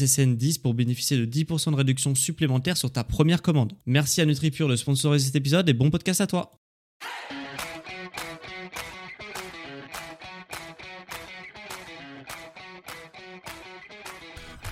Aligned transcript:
SSN10 0.00 0.60
pour 0.60 0.74
bénéficier 0.74 1.16
de 1.16 1.26
10% 1.26 1.72
de 1.72 1.76
réduction 1.76 2.14
supplémentaire 2.14 2.76
sur 2.76 2.90
ta 2.90 3.04
première 3.04 3.42
commande. 3.42 3.72
Merci 3.86 4.20
à 4.20 4.26
NutriPure 4.26 4.68
de 4.68 4.76
sponsoriser 4.76 5.26
cet 5.26 5.36
épisode 5.36 5.68
et 5.68 5.74
bon 5.74 5.90
podcast 5.90 6.20
à 6.20 6.26
toi. 6.26 6.52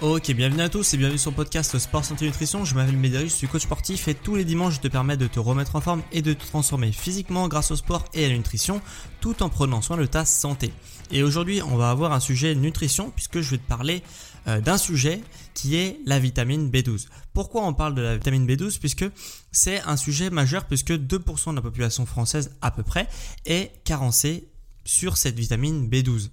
Ok, 0.00 0.30
bienvenue 0.30 0.62
à 0.62 0.68
tous 0.68 0.94
et 0.94 0.96
bienvenue 0.96 1.18
sur 1.18 1.32
le 1.32 1.36
podcast 1.36 1.76
Sport 1.76 2.04
Santé 2.04 2.26
Nutrition. 2.26 2.64
Je 2.64 2.76
m'appelle 2.76 2.96
Médéric, 2.96 3.30
je 3.30 3.34
suis 3.34 3.48
coach 3.48 3.62
sportif 3.62 4.06
et 4.06 4.14
tous 4.14 4.36
les 4.36 4.44
dimanches 4.44 4.74
je 4.76 4.80
te 4.80 4.86
permets 4.86 5.16
de 5.16 5.26
te 5.26 5.40
remettre 5.40 5.74
en 5.74 5.80
forme 5.80 6.02
et 6.12 6.22
de 6.22 6.34
te 6.34 6.46
transformer 6.46 6.92
physiquement 6.92 7.48
grâce 7.48 7.72
au 7.72 7.76
sport 7.76 8.04
et 8.14 8.24
à 8.24 8.28
la 8.28 8.36
nutrition 8.36 8.80
tout 9.20 9.42
en 9.42 9.48
prenant 9.48 9.82
soin 9.82 9.96
de 9.96 10.06
ta 10.06 10.24
santé. 10.24 10.72
Et 11.10 11.24
aujourd'hui, 11.24 11.62
on 11.62 11.76
va 11.76 11.90
avoir 11.90 12.12
un 12.12 12.20
sujet 12.20 12.54
nutrition 12.54 13.10
puisque 13.10 13.40
je 13.40 13.50
vais 13.50 13.58
te 13.58 13.66
parler 13.66 14.04
d'un 14.64 14.78
sujet 14.78 15.20
qui 15.54 15.76
est 15.76 16.00
la 16.06 16.18
vitamine 16.18 16.70
B12. 16.70 17.06
Pourquoi 17.32 17.66
on 17.66 17.74
parle 17.74 17.94
de 17.94 18.02
la 18.02 18.16
vitamine 18.16 18.46
B12? 18.46 18.78
Puisque 18.78 19.04
c'est 19.52 19.80
un 19.82 19.96
sujet 19.96 20.30
majeur 20.30 20.64
puisque 20.66 20.92
2% 20.92 21.50
de 21.50 21.56
la 21.56 21.62
population 21.62 22.06
française 22.06 22.56
à 22.62 22.70
peu 22.70 22.82
près 22.82 23.08
est 23.44 23.72
carencée 23.84 24.48
sur 24.84 25.16
cette 25.16 25.38
vitamine 25.38 25.88
B12. 25.88 26.30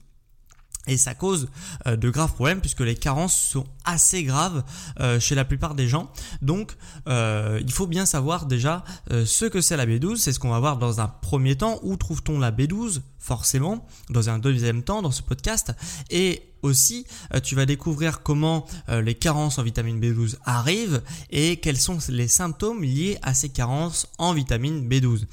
Et 0.88 0.97
ça 0.97 1.16
cause 1.16 1.50
euh, 1.88 1.95
de 1.95 2.09
graves 2.09 2.33
problèmes 2.33 2.61
puisque 2.61 2.81
les 2.81 2.95
carences 2.95 3.36
sont 3.36 3.66
assez 3.83 4.23
graves 4.23 4.64
euh, 5.00 5.19
chez 5.19 5.36
la 5.36 5.45
plupart 5.45 5.75
des 5.75 5.88
gens. 5.88 6.11
Donc 6.42 6.75
euh, 7.08 7.59
il 7.64 7.72
faut 7.72 7.88
bien 7.88 8.05
savoir 8.05 8.45
déjà 8.45 8.83
ce 9.09 9.45
que 9.45 9.61
c'est 9.61 9.77
la 9.77 9.86
B12. 9.86 10.17
C'est 10.17 10.31
ce 10.31 10.39
qu'on 10.39 10.50
va 10.50 10.59
voir 10.59 10.77
dans 10.77 11.02
un 11.02 11.08
premier 11.08 11.55
temps. 11.55 11.80
Où 11.83 11.97
trouve-t-on 11.97 12.39
la 12.39 12.52
B12 12.52 13.02
Forcément, 13.17 13.88
dans 14.11 14.30
un 14.30 14.38
deuxième 14.38 14.83
temps 14.83 15.02
dans 15.02 15.11
ce 15.11 15.23
podcast. 15.23 15.73
Et 16.11 16.44
aussi, 16.61 17.08
tu 17.44 17.55
vas 17.55 17.66
découvrir 17.66 18.22
comment 18.22 18.66
les 18.88 19.16
carences 19.16 19.58
en 19.58 19.64
vitamine 19.64 19.99
B12 19.99 20.36
arrivent 20.45 21.02
et 21.31 21.58
quels 21.58 21.77
sont 21.77 21.97
les 22.09 22.27
symptômes 22.27 22.83
liés 22.83 23.17
à 23.23 23.33
ces 23.33 23.49
carences 23.49 24.08
en 24.20 24.33
vitamine 24.33 24.88
B12. 24.88 25.25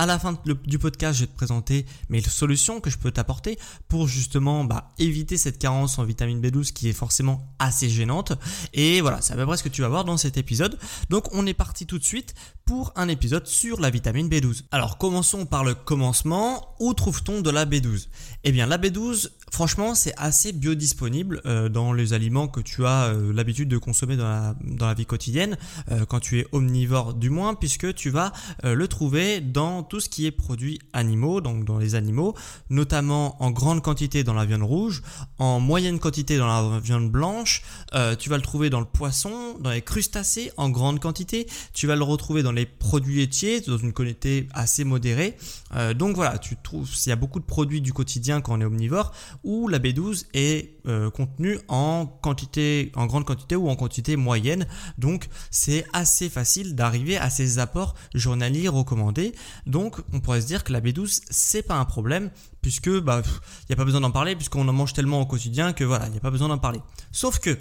À 0.00 0.06
la 0.06 0.18
fin 0.18 0.34
du 0.64 0.78
podcast, 0.78 1.18
je 1.18 1.24
vais 1.24 1.26
te 1.26 1.36
présenter 1.36 1.84
mes 2.08 2.22
solutions 2.22 2.80
que 2.80 2.88
je 2.88 2.96
peux 2.96 3.10
t'apporter 3.10 3.58
pour 3.86 4.08
justement 4.08 4.64
bah, 4.64 4.94
éviter 4.98 5.36
cette 5.36 5.58
carence 5.58 5.98
en 5.98 6.04
vitamine 6.04 6.40
B12 6.40 6.72
qui 6.72 6.88
est 6.88 6.94
forcément 6.94 7.54
assez 7.58 7.90
gênante. 7.90 8.32
Et 8.72 9.02
voilà, 9.02 9.20
c'est 9.20 9.34
à 9.34 9.36
peu 9.36 9.44
près 9.44 9.58
ce 9.58 9.62
que 9.62 9.68
tu 9.68 9.82
vas 9.82 9.90
voir 9.90 10.06
dans 10.06 10.16
cet 10.16 10.38
épisode. 10.38 10.78
Donc 11.10 11.26
on 11.34 11.44
est 11.44 11.52
parti 11.52 11.84
tout 11.84 11.98
de 11.98 12.04
suite 12.04 12.34
pour 12.64 12.92
un 12.94 13.08
épisode 13.08 13.48
sur 13.48 13.80
la 13.80 13.90
vitamine 13.90 14.28
B12. 14.28 14.62
Alors 14.70 14.96
commençons 14.96 15.44
par 15.44 15.64
le 15.64 15.74
commencement. 15.74 16.68
Où 16.78 16.94
trouve-t-on 16.94 17.42
de 17.42 17.50
la 17.50 17.66
B12? 17.66 18.06
Eh 18.44 18.52
bien 18.52 18.66
la 18.66 18.78
B12, 18.78 19.28
franchement, 19.50 19.94
c'est 19.94 20.14
assez 20.16 20.52
biodisponible 20.52 21.42
euh, 21.44 21.68
dans 21.68 21.92
les 21.92 22.12
aliments 22.12 22.46
que 22.46 22.60
tu 22.60 22.86
as 22.86 23.08
euh, 23.08 23.32
l'habitude 23.34 23.68
de 23.68 23.76
consommer 23.76 24.16
dans 24.16 24.54
la, 24.78 24.94
vie 24.94 25.04
quotidienne, 25.04 25.58
euh, 25.90 26.06
quand 26.06 26.20
tu 26.20 26.38
es 26.38 26.46
omnivore 26.52 27.12
du 27.12 27.28
moins, 27.28 27.54
puisque 27.54 27.92
tu 27.94 28.08
vas 28.08 28.32
le 28.62 28.86
trouver 28.86 29.40
dans 29.40 29.82
tout 29.90 30.00
ce 30.00 30.08
qui 30.08 30.24
est 30.24 30.30
produits 30.30 30.78
animaux, 30.92 31.40
donc 31.40 31.64
dans 31.64 31.76
les 31.76 31.96
animaux, 31.96 32.34
notamment 32.70 33.42
en 33.42 33.50
grande 33.50 33.82
quantité 33.82 34.24
dans 34.24 34.34
la 34.34 34.46
viande 34.46 34.62
rouge, 34.62 35.02
en 35.38 35.58
moyenne 35.58 35.98
quantité 35.98 36.38
dans 36.38 36.46
la 36.46 36.78
viande 36.78 37.10
blanche, 37.10 37.62
euh, 37.94 38.14
tu 38.14 38.30
vas 38.30 38.36
le 38.36 38.42
trouver 38.42 38.70
dans 38.70 38.78
le 38.78 38.86
poisson, 38.86 39.58
dans 39.58 39.70
les 39.70 39.82
crustacés 39.82 40.52
en 40.56 40.70
grande 40.70 41.00
quantité, 41.00 41.46
tu 41.74 41.88
vas 41.88 41.96
le 41.96 42.04
retrouver 42.04 42.42
dans 42.42 42.52
les 42.52 42.66
produits 42.66 43.18
laitiers 43.18 43.60
dans 43.60 43.78
une 43.78 43.92
quantité 43.92 44.48
assez 44.54 44.84
modérée. 44.84 45.36
Euh, 45.74 45.92
donc 45.92 46.14
voilà, 46.14 46.38
tu 46.38 46.56
trouves, 46.62 46.88
il 47.04 47.08
y 47.08 47.12
a 47.12 47.16
beaucoup 47.16 47.40
de 47.40 47.44
produits 47.44 47.80
du 47.80 47.92
quotidien 47.92 48.40
quand 48.40 48.56
on 48.56 48.60
est 48.60 48.64
omnivore 48.64 49.12
où 49.42 49.66
la 49.66 49.80
B12 49.80 50.26
est 50.34 50.79
euh, 50.86 51.10
contenue 51.10 51.58
en 51.68 52.06
quantité, 52.06 52.92
en 52.94 53.06
grande 53.06 53.24
quantité 53.24 53.56
ou 53.56 53.68
en 53.68 53.76
quantité 53.76 54.16
moyenne. 54.16 54.66
Donc 54.98 55.28
c'est 55.50 55.84
assez 55.92 56.28
facile 56.28 56.74
d'arriver 56.74 57.16
à 57.16 57.30
ces 57.30 57.58
apports 57.58 57.94
journaliers 58.14 58.68
recommandés. 58.68 59.34
Donc 59.66 60.00
on 60.12 60.20
pourrait 60.20 60.40
se 60.40 60.46
dire 60.46 60.64
que 60.64 60.72
la 60.72 60.80
B12 60.80 61.22
c'est 61.30 61.62
pas 61.62 61.76
un 61.76 61.84
problème 61.84 62.30
puisque 62.62 62.90
bah 63.00 63.22
il 63.24 63.66
n'y 63.70 63.74
a 63.74 63.76
pas 63.76 63.84
besoin 63.84 64.00
d'en 64.00 64.10
parler 64.10 64.36
puisqu'on 64.36 64.66
en 64.68 64.72
mange 64.72 64.92
tellement 64.92 65.20
au 65.20 65.26
quotidien 65.26 65.72
que 65.72 65.84
voilà, 65.84 66.06
il 66.06 66.12
n'y 66.12 66.18
a 66.18 66.20
pas 66.20 66.30
besoin 66.30 66.48
d'en 66.48 66.58
parler. 66.58 66.80
Sauf 67.12 67.38
que 67.38 67.56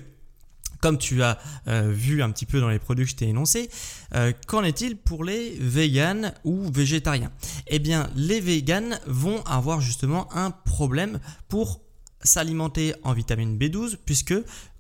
comme 0.81 0.97
tu 0.97 1.21
as 1.23 1.37
euh, 1.67 1.91
vu 1.91 2.21
un 2.23 2.31
petit 2.31 2.45
peu 2.45 2.59
dans 2.59 2.69
les 2.69 2.79
produits 2.79 3.05
que 3.05 3.11
je 3.11 3.15
t'ai 3.15 3.27
énoncés, 3.27 3.69
euh, 4.15 4.31
qu'en 4.47 4.63
est-il 4.63 4.97
pour 4.97 5.23
les 5.23 5.57
véganes 5.59 6.33
ou 6.43 6.71
végétariens? 6.71 7.31
Eh 7.67 7.79
bien, 7.79 8.09
les 8.15 8.39
véganes 8.39 8.99
vont 9.05 9.41
avoir 9.43 9.81
justement 9.81 10.33
un 10.33 10.51
problème 10.51 11.19
pour 11.47 11.81
s'alimenter 12.23 12.93
en 13.03 13.13
vitamine 13.13 13.57
B12 13.57 13.97
puisque 14.05 14.33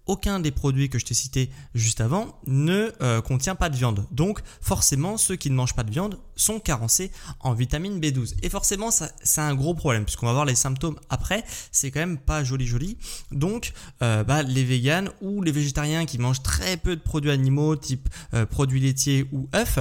aucun 0.09 0.39
des 0.39 0.49
produits 0.49 0.89
que 0.89 0.97
je 0.97 1.05
t'ai 1.05 1.13
cités 1.13 1.51
juste 1.75 2.01
avant 2.01 2.39
ne 2.47 2.91
euh, 3.01 3.21
contient 3.21 3.53
pas 3.53 3.69
de 3.69 3.75
viande. 3.75 4.07
Donc 4.11 4.41
forcément, 4.59 5.17
ceux 5.17 5.35
qui 5.35 5.51
ne 5.51 5.55
mangent 5.55 5.75
pas 5.75 5.83
de 5.83 5.91
viande 5.91 6.17
sont 6.35 6.59
carencés 6.59 7.11
en 7.41 7.53
vitamine 7.53 7.99
B12. 7.99 8.33
Et 8.41 8.49
forcément, 8.49 8.89
ça, 8.89 9.11
c'est 9.21 9.41
un 9.41 9.53
gros 9.53 9.75
problème, 9.75 10.05
puisqu'on 10.05 10.25
va 10.25 10.33
voir 10.33 10.45
les 10.45 10.55
symptômes 10.55 10.99
après. 11.11 11.43
C'est 11.71 11.91
quand 11.91 11.99
même 11.99 12.17
pas 12.17 12.43
joli 12.43 12.65
joli. 12.65 12.97
Donc 13.31 13.73
euh, 14.01 14.23
bah, 14.23 14.41
les 14.41 14.63
véganes 14.63 15.11
ou 15.21 15.43
les 15.43 15.51
végétariens 15.51 16.07
qui 16.07 16.17
mangent 16.17 16.41
très 16.41 16.75
peu 16.75 16.95
de 16.95 17.01
produits 17.01 17.31
animaux, 17.31 17.75
type 17.75 18.09
euh, 18.33 18.47
produits 18.47 18.79
laitiers 18.79 19.27
ou 19.31 19.47
œufs, 19.53 19.77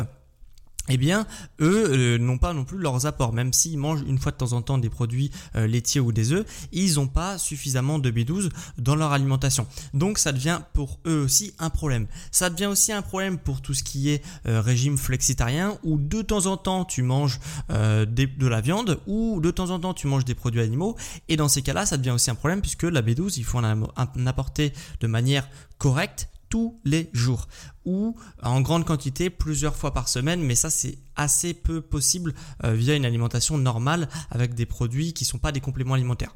eh 0.88 0.96
bien, 0.96 1.26
eux 1.60 1.90
euh, 1.90 2.18
n'ont 2.18 2.38
pas 2.38 2.52
non 2.52 2.64
plus 2.64 2.78
leurs 2.78 3.06
apports. 3.06 3.32
Même 3.32 3.52
s'ils 3.52 3.78
mangent 3.78 4.02
une 4.06 4.18
fois 4.18 4.32
de 4.32 4.36
temps 4.36 4.52
en 4.52 4.62
temps 4.62 4.78
des 4.78 4.90
produits 4.90 5.30
euh, 5.56 5.66
laitiers 5.66 6.00
ou 6.00 6.12
des 6.12 6.32
œufs, 6.32 6.46
ils 6.72 6.94
n'ont 6.94 7.06
pas 7.06 7.38
suffisamment 7.38 7.98
de 7.98 8.10
B12 8.10 8.50
dans 8.78 8.94
leur 8.94 9.12
alimentation. 9.12 9.66
Donc, 9.94 10.18
ça 10.18 10.32
devient 10.32 10.60
pour 10.72 10.98
eux 11.06 11.22
aussi 11.24 11.54
un 11.58 11.70
problème. 11.70 12.06
Ça 12.30 12.50
devient 12.50 12.66
aussi 12.66 12.92
un 12.92 13.02
problème 13.02 13.38
pour 13.38 13.60
tout 13.60 13.74
ce 13.74 13.82
qui 13.82 14.10
est 14.10 14.22
euh, 14.46 14.60
régime 14.60 14.96
flexitarien, 14.96 15.78
où 15.82 15.98
de 15.98 16.22
temps 16.22 16.46
en 16.46 16.56
temps 16.56 16.84
tu 16.84 17.02
manges 17.02 17.38
de 17.68 18.46
la 18.46 18.60
viande, 18.60 19.00
ou 19.06 19.40
de 19.40 19.50
temps 19.50 19.70
en 19.70 19.78
temps 19.78 19.94
tu 19.94 20.06
manges 20.06 20.24
des 20.24 20.34
produits 20.34 20.60
animaux. 20.60 20.96
Et 21.28 21.36
dans 21.36 21.48
ces 21.48 21.62
cas-là, 21.62 21.86
ça 21.86 21.96
devient 21.96 22.10
aussi 22.10 22.30
un 22.30 22.34
problème 22.34 22.60
puisque 22.60 22.84
la 22.84 23.02
B12, 23.02 23.34
il 23.36 23.44
faut 23.44 23.58
en 23.58 24.26
apporter 24.26 24.72
de 25.00 25.06
manière 25.06 25.48
correcte 25.78 26.28
tous 26.48 26.80
les 26.84 27.10
jours 27.12 27.48
ou 27.84 28.16
en 28.42 28.60
grande 28.60 28.84
quantité 28.84 29.30
plusieurs 29.30 29.76
fois 29.76 29.92
par 29.92 30.08
semaine 30.08 30.42
mais 30.42 30.54
ça 30.54 30.70
c'est 30.70 30.98
assez 31.16 31.54
peu 31.54 31.80
possible 31.80 32.34
euh, 32.64 32.72
via 32.72 32.94
une 32.94 33.04
alimentation 33.04 33.58
normale 33.58 34.08
avec 34.30 34.54
des 34.54 34.66
produits 34.66 35.12
qui 35.12 35.24
ne 35.24 35.28
sont 35.28 35.38
pas 35.38 35.52
des 35.52 35.60
compléments 35.60 35.94
alimentaires. 35.94 36.34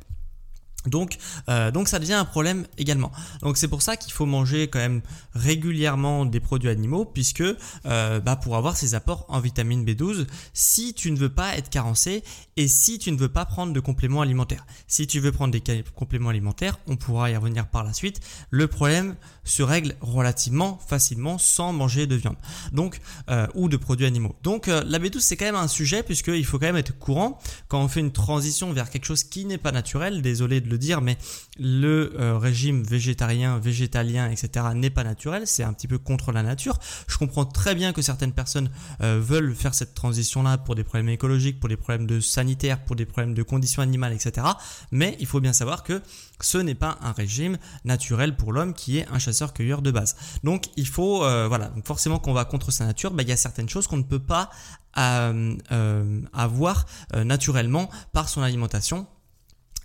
Donc, 0.87 1.19
euh, 1.49 1.71
donc 1.71 1.89
ça 1.89 1.99
devient 1.99 2.15
un 2.15 2.25
problème 2.25 2.67
également. 2.79 3.13
Donc 3.43 3.57
c'est 3.57 3.69
pour 3.69 3.83
ça 3.83 3.97
qu'il 3.97 4.13
faut 4.13 4.27
manger 4.27 4.69
quand 4.69 4.79
même 4.79 5.03
régulièrement 5.35 6.27
des 6.27 6.41
produits 6.41 6.71
animaux 6.71 7.05
puisque 7.05 7.43
euh, 7.43 8.21
bah, 8.21 8.37
pour 8.37 8.57
avoir 8.57 8.77
ces 8.77 8.95
apports 8.95 9.25
en 9.29 9.41
vitamine 9.41 9.85
B12 9.85 10.27
si 10.53 10.95
tu 10.95 11.11
ne 11.11 11.17
veux 11.17 11.29
pas 11.29 11.57
être 11.57 11.71
carencé 11.71 12.25
et 12.57 12.69
si 12.69 12.99
tu 12.99 13.13
ne 13.13 13.17
veux 13.17 13.29
pas 13.29 13.45
prendre 13.45 13.73
de 13.73 13.81
compléments 13.81 14.21
alimentaires. 14.21 14.67
Si 14.87 15.07
tu 15.07 15.21
veux 15.21 15.33
prendre 15.33 15.53
des 15.53 15.85
compléments 15.95 16.31
alimentaires, 16.31 16.79
on 16.87 16.97
pourra 16.97 17.31
y 17.31 17.37
revenir 17.37 17.67
par 17.69 17.85
la 17.85 17.93
suite. 17.93 18.21
Le 18.51 18.67
problème 18.67 19.15
se 19.45 19.63
règle 19.63 19.95
relativement 20.01 20.79
facilement 20.87 21.39
sans 21.39 21.73
manger 21.73 22.07
de 22.07 22.17
viande. 22.17 22.37
Donc 22.73 23.01
euh, 23.31 23.47
ou 23.55 23.69
de 23.69 23.77
produits 23.77 24.07
animaux. 24.07 24.35
Donc 24.43 24.67
la 24.67 24.99
B12 24.99 25.21
c'est 25.21 25.37
quand 25.37 25.45
même 25.45 25.55
un 25.55 25.69
sujet 25.69 26.03
puisqu'il 26.03 26.45
faut 26.45 26.59
quand 26.59 26.67
même 26.67 26.77
être 26.77 26.99
courant 26.99 27.39
quand 27.69 27.81
on 27.81 27.89
fait 27.89 28.01
une 28.01 28.13
transition 28.13 28.73
vers 28.73 28.91
quelque 28.91 29.05
chose 29.05 29.25
qui 29.25 29.45
n'est 29.45 29.59
pas 29.59 29.73
naturel. 29.73 30.23
Désolé 30.23 30.61
de 30.61 30.72
dire, 30.77 31.01
mais 31.01 31.17
le 31.59 32.15
euh, 32.19 32.39
régime 32.39 32.83
végétarien, 32.83 33.59
végétalien, 33.59 34.31
etc. 34.31 34.67
n'est 34.75 34.91
pas 34.91 35.05
naturel, 35.05 35.47
c'est 35.47 35.63
un 35.63 35.73
petit 35.73 35.89
peu 35.89 35.99
contre 35.99 36.33
la 36.33 36.43
nature. 36.43 36.79
Je 37.07 37.19
comprends 37.19 37.45
très 37.45 37.75
bien 37.75 37.93
que 37.93 38.01
certaines 38.01 38.33
personnes 38.33 38.71
euh, 39.03 39.21
veulent 39.23 39.55
faire 39.55 39.75
cette 39.75 39.95
transition-là 39.95 40.59
pour 40.59 40.75
des 40.75 40.85
problèmes 40.85 41.11
écologiques, 41.11 41.61
pour 41.61 41.69
des 41.69 41.77
problèmes 41.77 42.07
de 42.07 42.21
sanitaires, 42.21 42.83
pour 42.85 42.97
des 42.97 43.07
problèmes 43.07 43.35
de 43.35 43.43
conditions 43.43 43.83
animales, 43.83 44.13
etc. 44.13 44.47
Mais 44.91 45.17
il 45.21 45.27
faut 45.27 45.41
bien 45.41 45.53
savoir 45.53 45.83
que 45.83 46.01
ce 46.41 46.59
n'est 46.59 46.75
pas 46.75 46.99
un 47.03 47.13
régime 47.13 47.59
naturel 47.85 48.37
pour 48.37 48.53
l'homme 48.53 48.75
qui 48.75 48.99
est 48.99 49.07
un 49.09 49.19
chasseur-cueilleur 49.19 49.83
de 49.83 49.91
base. 49.91 50.17
Donc 50.43 50.71
il 50.77 50.89
faut, 50.89 51.25
euh, 51.25 51.47
voilà, 51.49 51.69
donc 51.69 51.87
forcément 51.87 52.19
qu'on 52.19 52.33
va 52.33 52.45
contre 52.45 52.71
sa 52.71 52.87
nature, 52.87 53.13
bah, 53.13 53.23
il 53.23 53.29
y 53.29 53.33
a 53.33 53.37
certaines 53.37 53.69
choses 53.69 53.87
qu'on 53.87 53.99
ne 53.99 54.03
peut 54.03 54.19
pas 54.19 54.51
avoir 54.95 56.85
naturellement 57.15 57.89
par 58.13 58.29
son 58.29 58.43
alimentation 58.43 59.07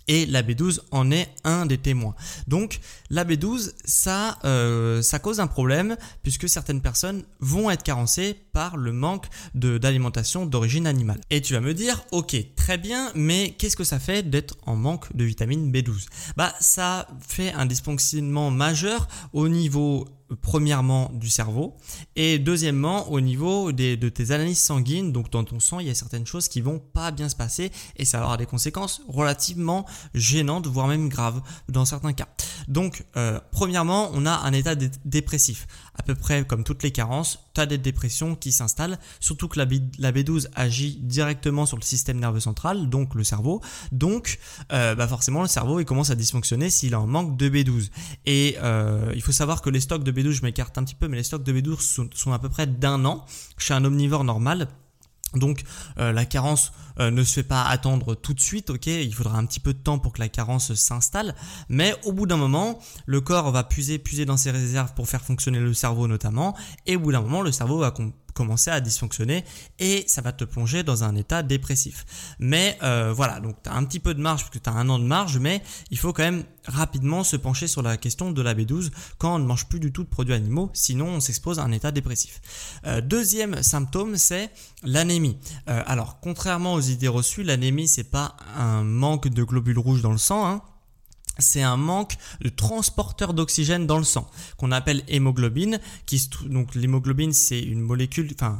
et 0.08 0.26
la 0.26 0.42
B12 0.42 0.80
en 0.90 1.10
est 1.10 1.28
un 1.44 1.66
des 1.66 1.78
témoins. 1.78 2.14
Donc 2.46 2.80
la 3.10 3.24
B12, 3.24 3.72
ça, 3.84 4.38
euh, 4.44 5.02
ça 5.02 5.18
cause 5.18 5.40
un 5.40 5.46
problème 5.46 5.96
puisque 6.22 6.48
certaines 6.48 6.80
personnes 6.80 7.24
vont 7.40 7.70
être 7.70 7.82
carencées 7.82 8.34
par 8.52 8.76
le 8.76 8.92
manque 8.92 9.26
d'alimentation 9.54 10.46
d'origine 10.46 10.86
animale. 10.86 11.20
Et 11.30 11.40
tu 11.40 11.54
vas 11.54 11.60
me 11.60 11.74
dire, 11.74 12.04
ok, 12.10 12.36
très 12.56 12.78
bien, 12.78 13.12
mais 13.14 13.54
qu'est-ce 13.58 13.76
que 13.76 13.84
ça 13.84 13.98
fait 13.98 14.28
d'être 14.28 14.56
en 14.66 14.76
manque 14.76 15.14
de 15.14 15.24
vitamine 15.24 15.70
B12 15.70 16.06
Bah 16.36 16.54
ça 16.60 17.06
fait 17.26 17.52
un 17.52 17.66
dysfonctionnement 17.66 18.50
majeur 18.50 19.08
au 19.32 19.48
niveau 19.48 20.08
premièrement 20.42 21.10
du 21.14 21.28
cerveau 21.28 21.76
et 22.16 22.38
deuxièmement 22.38 23.10
au 23.10 23.20
niveau 23.20 23.72
des, 23.72 23.96
de 23.96 24.08
tes 24.08 24.30
analyses 24.30 24.60
sanguines 24.60 25.12
donc 25.12 25.30
dans 25.30 25.44
ton 25.44 25.60
sang 25.60 25.80
il 25.80 25.86
y 25.86 25.90
a 25.90 25.94
certaines 25.94 26.26
choses 26.26 26.48
qui 26.48 26.60
vont 26.60 26.78
pas 26.78 27.10
bien 27.10 27.28
se 27.28 27.36
passer 27.36 27.70
et 27.96 28.04
ça 28.04 28.22
aura 28.22 28.36
des 28.36 28.46
conséquences 28.46 29.02
relativement 29.08 29.86
gênantes 30.14 30.66
voire 30.66 30.86
même 30.86 31.08
graves 31.08 31.40
dans 31.68 31.84
certains 31.84 32.12
cas 32.12 32.28
donc 32.66 33.04
euh, 33.16 33.40
premièrement 33.52 34.10
on 34.14 34.26
a 34.26 34.32
un 34.32 34.52
état 34.52 34.74
dépressif. 35.04 35.66
À 35.94 36.02
peu 36.02 36.14
près 36.14 36.44
comme 36.44 36.64
toutes 36.64 36.82
les 36.82 36.92
carences 36.92 37.40
tu 37.54 37.60
as 37.60 37.66
des 37.66 37.78
dépressions 37.78 38.34
qui 38.34 38.52
s'installent 38.52 38.98
surtout 39.20 39.48
que 39.48 39.58
la, 39.58 39.66
B, 39.66 39.74
la 39.98 40.12
B12 40.12 40.48
agit 40.54 40.98
directement 41.02 41.66
sur 41.66 41.76
le 41.76 41.82
système 41.82 42.18
nerveux 42.18 42.40
central 42.40 42.88
donc 42.88 43.14
le 43.14 43.24
cerveau. 43.24 43.60
Donc 43.92 44.38
euh, 44.72 44.94
bah 44.94 45.08
forcément 45.08 45.42
le 45.42 45.48
cerveau 45.48 45.80
il 45.80 45.84
commence 45.84 46.10
à 46.10 46.14
dysfonctionner 46.14 46.70
s'il 46.70 46.94
en 46.96 47.06
manque 47.06 47.36
de 47.36 47.48
B12 47.48 47.90
et 48.26 48.56
euh, 48.62 49.12
il 49.14 49.22
faut 49.22 49.32
savoir 49.32 49.62
que 49.62 49.70
les 49.70 49.80
stocks 49.80 50.04
de 50.04 50.12
B12, 50.12 50.32
je 50.32 50.42
m'écarte 50.42 50.76
un 50.78 50.84
petit 50.84 50.94
peu, 50.94 51.08
mais 51.08 51.16
les 51.16 51.22
stocks 51.22 51.42
de 51.42 51.52
B12 51.52 52.08
sont, 52.14 52.32
à 52.32 52.38
peu 52.38 52.48
près 52.48 52.66
d'un 52.66 53.04
an 53.04 53.24
chez 53.56 53.74
un 53.74 53.84
omnivore 53.84 54.24
normal. 54.24 54.68
Donc 55.34 55.62
euh, 55.98 56.12
la 56.12 56.24
carence 56.24 56.72
euh, 57.00 57.10
ne 57.10 57.22
se 57.22 57.34
fait 57.34 57.42
pas 57.42 57.62
attendre 57.62 58.14
tout 58.14 58.34
de 58.34 58.40
suite, 58.40 58.70
ok? 58.70 58.86
Il 58.86 59.14
faudra 59.14 59.38
un 59.38 59.46
petit 59.46 59.60
peu 59.60 59.72
de 59.72 59.78
temps 59.78 59.98
pour 59.98 60.12
que 60.12 60.20
la 60.20 60.28
carence 60.28 60.74
s'installe, 60.74 61.34
mais 61.68 61.94
au 62.04 62.12
bout 62.12 62.26
d'un 62.26 62.36
moment, 62.36 62.78
le 63.06 63.20
corps 63.20 63.50
va 63.50 63.64
puiser, 63.64 63.98
puiser 63.98 64.24
dans 64.24 64.36
ses 64.36 64.50
réserves 64.50 64.94
pour 64.94 65.08
faire 65.08 65.22
fonctionner 65.22 65.60
le 65.60 65.74
cerveau 65.74 66.08
notamment, 66.08 66.56
et 66.86 66.96
au 66.96 67.00
bout 67.00 67.12
d'un 67.12 67.20
moment, 67.20 67.42
le 67.42 67.52
cerveau 67.52 67.78
va 67.78 67.92
commencer 68.38 68.70
à 68.70 68.80
dysfonctionner 68.80 69.44
et 69.80 70.04
ça 70.06 70.22
va 70.22 70.30
te 70.30 70.44
plonger 70.44 70.84
dans 70.84 71.02
un 71.02 71.16
état 71.16 71.42
dépressif. 71.42 72.06
Mais 72.38 72.78
euh, 72.84 73.12
voilà, 73.12 73.40
donc 73.40 73.56
tu 73.64 73.68
as 73.68 73.74
un 73.74 73.84
petit 73.84 73.98
peu 73.98 74.14
de 74.14 74.20
marge 74.20 74.42
parce 74.42 74.50
que 74.50 74.60
tu 74.60 74.70
as 74.70 74.74
un 74.74 74.88
an 74.88 75.00
de 75.00 75.04
marge, 75.04 75.38
mais 75.38 75.60
il 75.90 75.98
faut 75.98 76.12
quand 76.12 76.22
même 76.22 76.44
rapidement 76.64 77.24
se 77.24 77.34
pencher 77.34 77.66
sur 77.66 77.82
la 77.82 77.96
question 77.96 78.30
de 78.30 78.40
la 78.40 78.54
B12 78.54 78.92
quand 79.18 79.34
on 79.34 79.38
ne 79.40 79.44
mange 79.44 79.66
plus 79.66 79.80
du 79.80 79.90
tout 79.90 80.04
de 80.04 80.08
produits 80.08 80.34
animaux, 80.34 80.70
sinon 80.72 81.06
on 81.08 81.20
s'expose 81.20 81.58
à 81.58 81.64
un 81.64 81.72
état 81.72 81.90
dépressif. 81.90 82.40
Euh, 82.86 83.00
deuxième 83.00 83.60
symptôme, 83.60 84.16
c'est 84.16 84.50
l'anémie. 84.84 85.36
Euh, 85.68 85.82
alors, 85.86 86.20
contrairement 86.20 86.74
aux 86.74 86.80
idées 86.80 87.08
reçues, 87.08 87.42
l'anémie 87.42 87.88
c'est 87.88 88.04
pas 88.04 88.36
un 88.56 88.84
manque 88.84 89.26
de 89.26 89.42
globules 89.42 89.80
rouges 89.80 90.02
dans 90.02 90.12
le 90.12 90.18
sang, 90.18 90.46
hein, 90.46 90.62
c'est 91.38 91.62
un 91.62 91.76
manque 91.76 92.16
de 92.40 92.48
transporteur 92.48 93.34
d'oxygène 93.34 93.86
dans 93.86 93.98
le 93.98 94.04
sang 94.04 94.28
qu'on 94.56 94.72
appelle 94.72 95.02
hémoglobine. 95.08 95.80
Qui 96.06 96.28
donc 96.46 96.74
l'hémoglobine 96.74 97.32
c'est 97.32 97.60
une 97.60 97.80
molécule, 97.80 98.30
enfin 98.34 98.58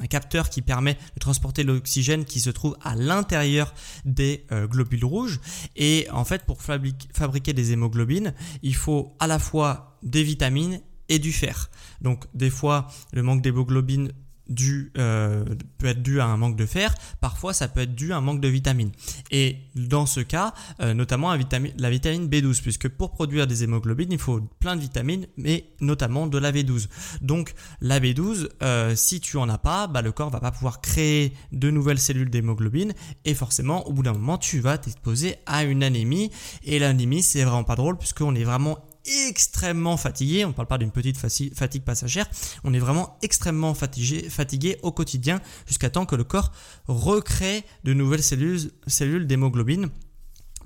un, 0.00 0.06
capteur 0.06 0.50
qui 0.50 0.62
permet 0.62 0.94
de 0.94 1.20
transporter 1.20 1.62
l'oxygène 1.62 2.24
qui 2.24 2.40
se 2.40 2.50
trouve 2.50 2.76
à 2.82 2.94
l'intérieur 2.94 3.74
des 4.04 4.44
euh, 4.52 4.66
globules 4.66 5.04
rouges. 5.04 5.40
Et 5.76 6.06
en 6.12 6.24
fait 6.24 6.44
pour 6.44 6.60
fabriquer 6.62 7.52
des 7.52 7.72
hémoglobines, 7.72 8.34
il 8.62 8.74
faut 8.74 9.14
à 9.18 9.26
la 9.26 9.38
fois 9.38 9.98
des 10.02 10.22
vitamines 10.22 10.80
et 11.08 11.18
du 11.18 11.32
fer. 11.32 11.70
Donc 12.00 12.24
des 12.34 12.50
fois 12.50 12.88
le 13.12 13.22
manque 13.22 13.42
d'hémoglobine 13.42 14.12
dû, 14.50 14.92
euh, 14.98 15.44
peut 15.78 15.86
être 15.86 16.02
dû 16.02 16.20
à 16.20 16.26
un 16.26 16.36
manque 16.36 16.56
de 16.56 16.66
fer, 16.66 16.94
parfois 17.20 17.54
ça 17.54 17.68
peut 17.68 17.80
être 17.80 17.94
dû 17.94 18.12
à 18.12 18.18
un 18.18 18.20
manque 18.20 18.40
de 18.40 18.48
vitamines. 18.48 18.90
Et 19.30 19.56
dans 19.74 20.06
ce 20.06 20.20
cas, 20.20 20.52
euh, 20.80 20.92
notamment 20.92 21.30
la 21.30 21.36
vitamine, 21.36 21.72
la 21.78 21.90
vitamine 21.90 22.28
B12, 22.28 22.60
puisque 22.60 22.88
pour 22.88 23.12
produire 23.12 23.46
des 23.46 23.64
hémoglobines, 23.64 24.12
il 24.12 24.18
faut 24.18 24.40
plein 24.58 24.76
de 24.76 24.80
vitamines, 24.80 25.26
mais 25.36 25.70
notamment 25.80 26.26
de 26.26 26.38
la 26.38 26.52
B12. 26.52 26.88
Donc 27.22 27.54
la 27.80 28.00
B12, 28.00 28.48
euh, 28.62 28.94
si 28.96 29.20
tu 29.20 29.36
en 29.36 29.48
as 29.48 29.58
pas, 29.58 29.86
bah, 29.86 30.02
le 30.02 30.12
corps 30.12 30.30
va 30.30 30.40
pas 30.40 30.50
pouvoir 30.50 30.80
créer 30.80 31.32
de 31.52 31.70
nouvelles 31.70 32.00
cellules 32.00 32.30
d'hémoglobine, 32.30 32.92
et 33.24 33.34
forcément, 33.34 33.86
au 33.86 33.92
bout 33.92 34.02
d'un 34.02 34.12
moment, 34.12 34.38
tu 34.38 34.60
vas 34.60 34.78
t'exposer 34.78 35.36
à 35.46 35.64
une 35.64 35.82
anémie. 35.82 36.30
Et 36.64 36.78
l'anémie, 36.78 37.22
c'est 37.22 37.44
vraiment 37.44 37.64
pas 37.64 37.76
drôle, 37.76 37.96
puisqu'on 37.96 38.34
est 38.34 38.44
vraiment 38.44 38.78
extrêmement 39.06 39.96
fatigué, 39.96 40.44
on 40.44 40.48
ne 40.48 40.52
parle 40.52 40.68
pas 40.68 40.78
d'une 40.78 40.90
petite 40.90 41.18
fatigue 41.18 41.82
passagère, 41.82 42.26
on 42.64 42.72
est 42.72 42.78
vraiment 42.78 43.18
extrêmement 43.22 43.74
fatigué, 43.74 44.28
fatigué 44.28 44.78
au 44.82 44.92
quotidien 44.92 45.40
jusqu'à 45.66 45.90
temps 45.90 46.06
que 46.06 46.16
le 46.16 46.24
corps 46.24 46.52
recrée 46.86 47.64
de 47.84 47.94
nouvelles 47.94 48.22
cellules, 48.22 48.70
cellules 48.86 49.26
d'hémoglobine 49.26 49.90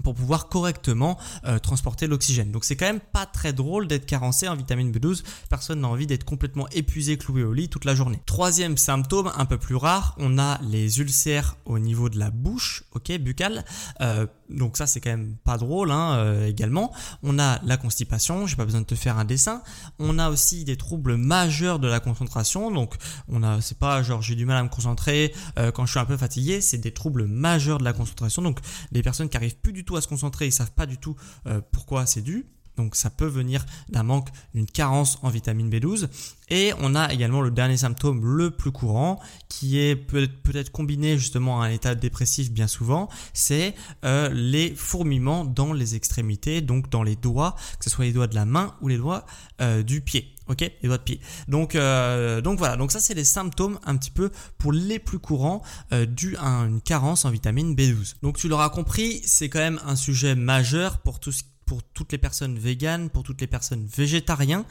pour 0.02 0.14
pouvoir 0.14 0.48
correctement 0.48 1.18
euh, 1.44 1.58
transporter 1.58 2.06
l'oxygène. 2.06 2.50
Donc 2.50 2.64
c'est 2.64 2.76
quand 2.76 2.86
même 2.86 3.00
pas 3.00 3.26
très 3.26 3.52
drôle 3.52 3.86
d'être 3.86 4.06
carencé 4.06 4.48
en 4.48 4.56
vitamine 4.56 4.90
B12. 4.90 5.22
Personne 5.48 5.80
n'a 5.80 5.88
envie 5.88 6.06
d'être 6.06 6.24
complètement 6.24 6.68
épuisé, 6.70 7.16
cloué 7.16 7.44
au 7.44 7.52
lit 7.52 7.68
toute 7.68 7.84
la 7.84 7.94
journée. 7.94 8.20
Troisième 8.26 8.76
symptôme, 8.76 9.30
un 9.36 9.44
peu 9.44 9.58
plus 9.58 9.76
rare, 9.76 10.14
on 10.18 10.38
a 10.38 10.60
les 10.62 11.00
ulcères 11.00 11.56
au 11.64 11.78
niveau 11.78 12.08
de 12.08 12.18
la 12.18 12.30
bouche, 12.30 12.84
ok, 12.92 13.12
buccale. 13.18 13.64
Euh, 14.00 14.26
donc 14.48 14.76
ça 14.76 14.86
c'est 14.86 15.00
quand 15.00 15.10
même 15.10 15.36
pas 15.44 15.56
drôle 15.56 15.90
hein, 15.90 16.16
euh, 16.16 16.46
également. 16.46 16.92
On 17.22 17.38
a 17.38 17.60
la 17.64 17.76
constipation, 17.76 18.46
j'ai 18.46 18.56
pas 18.56 18.64
besoin 18.64 18.80
de 18.80 18.86
te 18.86 18.94
faire 18.94 19.18
un 19.18 19.24
dessin. 19.24 19.62
On 19.98 20.18
a 20.18 20.30
aussi 20.30 20.64
des 20.64 20.76
troubles 20.76 21.16
majeurs 21.16 21.78
de 21.78 21.88
la 21.88 22.00
concentration. 22.00 22.70
Donc 22.70 22.94
on 23.28 23.42
a, 23.42 23.60
c'est 23.60 23.78
pas 23.78 24.02
genre 24.02 24.22
j'ai 24.22 24.34
du 24.34 24.46
mal 24.46 24.56
à 24.56 24.62
me 24.62 24.68
concentrer 24.68 25.34
quand 25.74 25.86
je 25.86 25.90
suis 25.90 26.00
un 26.00 26.04
peu 26.04 26.16
fatigué, 26.16 26.60
c'est 26.60 26.78
des 26.78 26.92
troubles 26.92 27.26
majeurs 27.26 27.78
de 27.78 27.84
la 27.84 27.92
concentration. 27.92 28.42
Donc 28.42 28.60
des 28.92 29.02
personnes 29.02 29.28
qui 29.28 29.36
arrivent 29.36 29.58
plus 29.58 29.72
du 29.72 29.84
tout 29.84 29.96
à 29.96 30.00
se 30.00 30.08
concentrer, 30.08 30.46
ils 30.46 30.52
savent 30.52 30.72
pas 30.72 30.86
du 30.86 30.98
tout 30.98 31.16
euh, 31.46 31.60
pourquoi 31.72 32.06
c'est 32.06 32.22
dû. 32.22 32.46
Donc 32.76 32.96
ça 32.96 33.10
peut 33.10 33.26
venir 33.26 33.64
d'un 33.88 34.02
manque, 34.02 34.28
d'une 34.54 34.66
carence 34.66 35.18
en 35.22 35.28
vitamine 35.28 35.70
B12. 35.70 36.08
Et 36.50 36.72
on 36.80 36.94
a 36.94 37.12
également 37.12 37.40
le 37.40 37.50
dernier 37.50 37.78
symptôme 37.78 38.24
le 38.24 38.50
plus 38.50 38.70
courant, 38.70 39.18
qui 39.48 39.78
est 39.78 39.96
peut-être 39.96 40.70
combiné 40.70 41.18
justement 41.18 41.62
à 41.62 41.66
un 41.66 41.70
état 41.70 41.94
dépressif 41.94 42.50
bien 42.50 42.66
souvent, 42.66 43.08
c'est 43.32 43.74
euh, 44.04 44.28
les 44.32 44.74
fourmillements 44.74 45.44
dans 45.44 45.72
les 45.72 45.94
extrémités, 45.94 46.60
donc 46.60 46.90
dans 46.90 47.02
les 47.02 47.16
doigts, 47.16 47.54
que 47.78 47.84
ce 47.84 47.90
soit 47.90 48.04
les 48.04 48.12
doigts 48.12 48.26
de 48.26 48.34
la 48.34 48.44
main 48.44 48.74
ou 48.82 48.88
les 48.88 48.98
doigts 48.98 49.24
euh, 49.60 49.82
du 49.82 50.00
pied 50.00 50.30
ok? 50.46 50.60
Les 50.60 50.88
doigts 50.88 50.98
de 50.98 51.02
pied. 51.02 51.20
Donc 51.48 51.74
euh, 51.74 52.42
donc 52.42 52.58
voilà. 52.58 52.76
Donc 52.76 52.92
ça 52.92 53.00
c'est 53.00 53.14
les 53.14 53.24
symptômes 53.24 53.78
un 53.86 53.96
petit 53.96 54.10
peu 54.10 54.30
pour 54.58 54.72
les 54.72 54.98
plus 54.98 55.18
courants 55.18 55.62
dus 56.06 56.36
à 56.36 56.48
une 56.66 56.82
carence 56.82 57.24
en 57.24 57.30
vitamine 57.30 57.74
B12 57.74 58.16
donc 58.22 58.36
tu 58.36 58.48
l'auras 58.48 58.68
compris 58.68 59.22
c'est 59.24 59.48
quand 59.48 59.60
même 59.60 59.80
un 59.86 59.96
sujet 59.96 60.34
majeur 60.34 60.98
pour 60.98 61.18
tout 61.18 61.32
pour 61.66 61.82
toutes 61.82 62.12
les 62.12 62.18
personnes 62.18 62.58
véganes, 62.58 63.10
pour 63.10 63.22
toutes 63.22 63.40
les 63.40 63.46
personnes 63.46 63.86
végétariens 63.86 64.64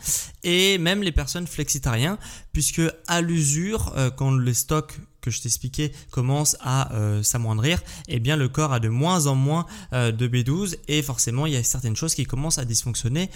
et 0.44 0.78
même 0.78 1.04
les 1.04 1.12
personnes 1.12 1.48
flexitariens, 1.48 2.18
puisque 2.52 2.82
à 3.08 3.22
l'usure, 3.22 3.94
euh, 3.96 4.10
quand 4.10 4.36
les 4.36 4.54
stocks 4.54 5.00
que 5.22 5.32
je 5.32 5.42
t'expliquais 5.42 5.94
commence 6.12 6.58
à 6.60 6.94
euh, 6.94 7.24
s'amoindrir, 7.24 7.82
eh 8.10 8.20
bien 8.20 8.36
le 8.36 8.50
corps 8.50 8.74
a 8.74 8.82
de 8.82 8.90
moins 8.90 9.28
en 9.28 9.36
moins 9.36 9.66
euh, 9.94 10.12
de 10.12 10.28
B12 10.28 10.76
et 10.90 11.02
forcément 11.02 11.46
il 11.46 11.54
y 11.54 11.56
a 11.56 11.64
certaines 11.64 11.96
choses 11.96 12.14
qui 12.14 12.26
commencent 12.26 12.58
à 12.58 12.66
dysfonctionner 12.66 13.30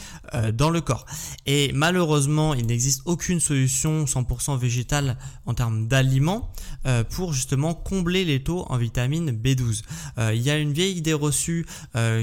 dans 0.53 0.69
le 0.69 0.81
corps. 0.81 1.05
Et 1.45 1.71
malheureusement, 1.73 2.53
il 2.53 2.65
n'existe 2.65 3.03
aucune 3.05 3.39
solution 3.39 4.03
100% 4.03 4.57
végétale 4.59 5.17
en 5.45 5.53
termes 5.53 5.87
d'aliments 5.87 6.51
pour 7.11 7.31
justement 7.31 7.73
combler 7.73 8.25
les 8.25 8.43
taux 8.43 8.65
en 8.67 8.77
vitamine 8.77 9.31
B12. 9.31 9.83
il 10.33 10.41
y 10.41 10.49
a 10.49 10.57
une 10.57 10.73
vieille 10.73 10.97
idée 10.97 11.13
reçue 11.13 11.65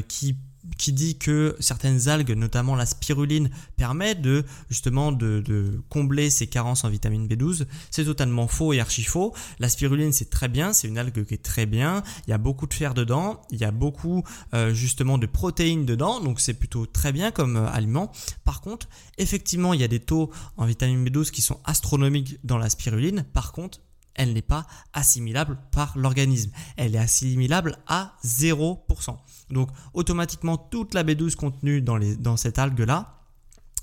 qui 0.09 0.37
qui 0.79 0.93
dit 0.93 1.19
que 1.19 1.57
certaines 1.61 2.09
algues, 2.09 2.37
notamment 2.37 2.75
la 2.75 2.87
spiruline, 2.87 3.51
permettent 3.77 4.23
de 4.23 4.45
justement 4.71 5.13
de, 5.13 5.83
combler 5.89 6.31
ces 6.31 6.47
carences 6.47 6.85
en 6.85 6.89
vitamine 6.89 7.27
B12. 7.27 7.67
C'est 7.91 8.05
totalement 8.05 8.49
faux 8.49 8.73
et 8.73 8.81
archi 8.81 9.03
faux. 9.03 9.35
La 9.59 9.69
spiruline 9.69 10.13
c'est 10.13 10.31
très 10.31 10.49
bien, 10.49 10.73
c'est 10.73 10.89
une 10.89 10.99
algue 10.99 11.25
qui 11.25 11.35
est 11.35 11.43
très 11.43 11.67
bien. 11.67 12.03
Il 12.27 12.31
y 12.31 12.33
a 12.33 12.39
beaucoup 12.39 12.67
de 12.67 12.75
fer 12.75 12.95
dedans, 12.95 13.43
il 13.51 13.59
y 13.59 13.65
a 13.65 13.71
beaucoup 13.71 14.25
euh, 14.55 14.75
justement 14.75 15.19
de 15.19 15.27
protéines 15.27 15.87
dedans, 15.87 16.21
donc 16.21 16.41
c'est 16.41 16.55
plutôt 16.55 16.87
très 16.87 17.13
bien 17.13 17.31
comme 17.31 17.57
euh, 17.57 17.69
aliment. 17.69 18.11
Par 18.45 18.61
contre, 18.61 18.89
effectivement, 19.19 19.75
il 19.75 19.81
y 19.81 19.85
a 19.85 19.89
des 19.89 20.01
taux 20.01 20.31
en 20.57 20.67
vitamine 20.67 21.05
B12 21.07 21.31
qui 21.31 21.43
sont 21.43 21.61
astronomiques 21.65 22.39
dans 22.45 22.59
la 22.59 22.71
spiruline. 22.71 23.25
Par 23.33 23.53
contre, 23.53 23.81
elle 24.15 24.33
n'est 24.33 24.43
pas 24.43 24.67
assimilable 24.93 25.59
par 25.71 25.97
l'organisme. 25.97 26.51
Elle 26.77 26.95
est 26.95 26.99
assimilable 26.99 27.79
à 27.87 28.15
0%. 28.25 29.17
Donc 29.51 29.69
automatiquement 29.93 30.57
toute 30.57 30.95
la 30.95 31.05
B12 31.05 31.37
contenue 31.37 31.83
dans, 31.83 31.99
dans 32.19 32.37
cette 32.37 32.59
algue-là, 32.59 33.24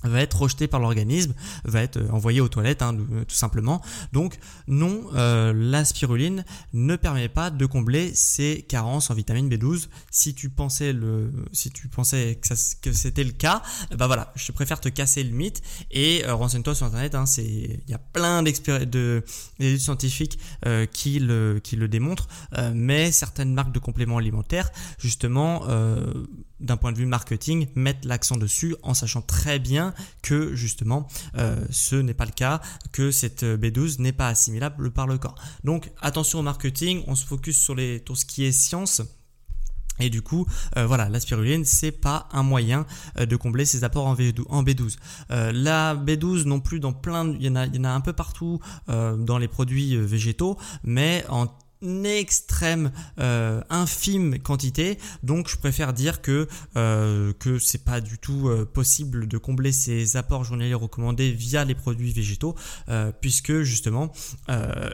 va 0.04 0.20
être 0.20 0.40
rejeté 0.40 0.66
par 0.66 0.80
l'organisme, 0.80 1.34
va 1.64 1.82
être 1.82 1.96
euh, 1.96 2.08
envoyé 2.10 2.40
aux 2.40 2.48
toilettes 2.48 2.82
hein, 2.82 2.96
euh, 3.12 3.24
tout 3.24 3.34
simplement. 3.34 3.82
Donc 4.12 4.38
non, 4.66 5.02
euh, 5.14 5.52
la 5.54 5.84
spiruline 5.84 6.44
ne 6.72 6.96
permet 6.96 7.28
pas 7.28 7.50
de 7.50 7.66
combler 7.66 8.12
ces 8.14 8.62
carences 8.62 9.10
en 9.10 9.14
vitamine 9.14 9.48
B12. 9.48 9.88
Si 10.10 10.34
tu 10.34 10.50
pensais 10.50 10.92
le, 10.92 11.30
si 11.52 11.70
tu 11.70 11.88
pensais 11.88 12.38
que, 12.40 12.92
c'était 12.92 13.24
le 13.24 13.32
cas, 13.32 13.62
bah 13.96 14.06
voilà, 14.06 14.32
je 14.36 14.52
préfère 14.52 14.80
te 14.80 14.88
casser 14.88 15.22
le 15.22 15.30
mythe 15.30 15.62
et 15.90 16.24
renseigne-toi 16.26 16.74
sur 16.74 16.86
internet. 16.86 17.14
Hein, 17.14 17.26
c'est, 17.26 17.44
il 17.44 17.90
y 17.90 17.94
a 17.94 17.98
plein 17.98 18.42
d'études 18.42 19.24
scientifiques 19.78 20.38
qui 20.92 21.18
le 21.18 21.60
qui 21.62 21.76
le 21.76 21.88
démontrent, 21.88 22.28
mais 22.74 23.12
certaines 23.12 23.54
marques 23.54 23.72
de 23.72 23.78
compléments 23.78 24.18
alimentaires 24.18 24.70
justement 24.98 25.62
d'un 26.62 26.76
point 26.76 26.92
de 26.92 26.98
vue 26.98 27.06
marketing, 27.06 27.68
mettre 27.74 28.06
l'accent 28.06 28.36
dessus 28.36 28.74
en 28.82 28.94
sachant 28.94 29.22
très 29.22 29.58
bien 29.58 29.94
que 30.22 30.54
justement 30.54 31.08
euh, 31.36 31.56
ce 31.70 31.96
n'est 31.96 32.14
pas 32.14 32.24
le 32.24 32.32
cas, 32.32 32.60
que 32.92 33.10
cette 33.10 33.44
B12 33.44 34.00
n'est 34.00 34.12
pas 34.12 34.28
assimilable 34.28 34.90
par 34.90 35.06
le 35.06 35.18
corps. 35.18 35.34
Donc 35.64 35.90
attention 36.00 36.40
au 36.40 36.42
marketing, 36.42 37.02
on 37.06 37.14
se 37.14 37.26
focus 37.26 37.58
sur 37.58 37.74
les, 37.74 38.00
tout 38.00 38.14
ce 38.14 38.24
qui 38.24 38.44
est 38.44 38.52
science. 38.52 39.02
Et 39.98 40.08
du 40.08 40.22
coup, 40.22 40.46
euh, 40.78 40.86
voilà, 40.86 41.10
la 41.10 41.20
spiruline, 41.20 41.66
c'est 41.66 41.92
pas 41.92 42.26
un 42.32 42.42
moyen 42.42 42.86
euh, 43.18 43.26
de 43.26 43.36
combler 43.36 43.66
ses 43.66 43.84
apports 43.84 44.06
en, 44.06 44.14
B12. 44.14 44.96
la 45.28 45.94
B12 45.94 46.44
non 46.44 46.60
plus 46.60 46.80
dans 46.80 46.94
plein, 46.94 47.28
il 47.34 47.42
y 47.42 47.46
y 47.46 47.50
en 47.50 47.84
a 47.84 47.90
un 47.90 48.00
peu 48.00 48.12
partout 48.12 48.58
dans 48.88 49.38
les 49.38 49.48
produits 49.48 49.96
végétaux, 49.96 50.56
mais 50.82 51.24
en 51.28 51.46
extrême 51.82 52.92
euh, 53.18 53.60
infime 53.70 54.38
quantité. 54.38 54.98
Donc 55.22 55.48
je 55.48 55.56
préfère 55.56 55.92
dire 55.92 56.22
que 56.22 56.48
euh, 56.76 57.32
que 57.38 57.58
c'est 57.58 57.84
pas 57.84 58.00
du 58.00 58.18
tout 58.18 58.48
euh, 58.48 58.64
possible 58.64 59.26
de 59.26 59.38
combler 59.38 59.72
ces 59.72 60.16
apports 60.16 60.44
journaliers 60.44 60.74
recommandés 60.74 61.32
via 61.32 61.64
les 61.64 61.74
produits 61.74 62.12
végétaux 62.12 62.54
puisque 63.20 63.62
justement 63.62 64.12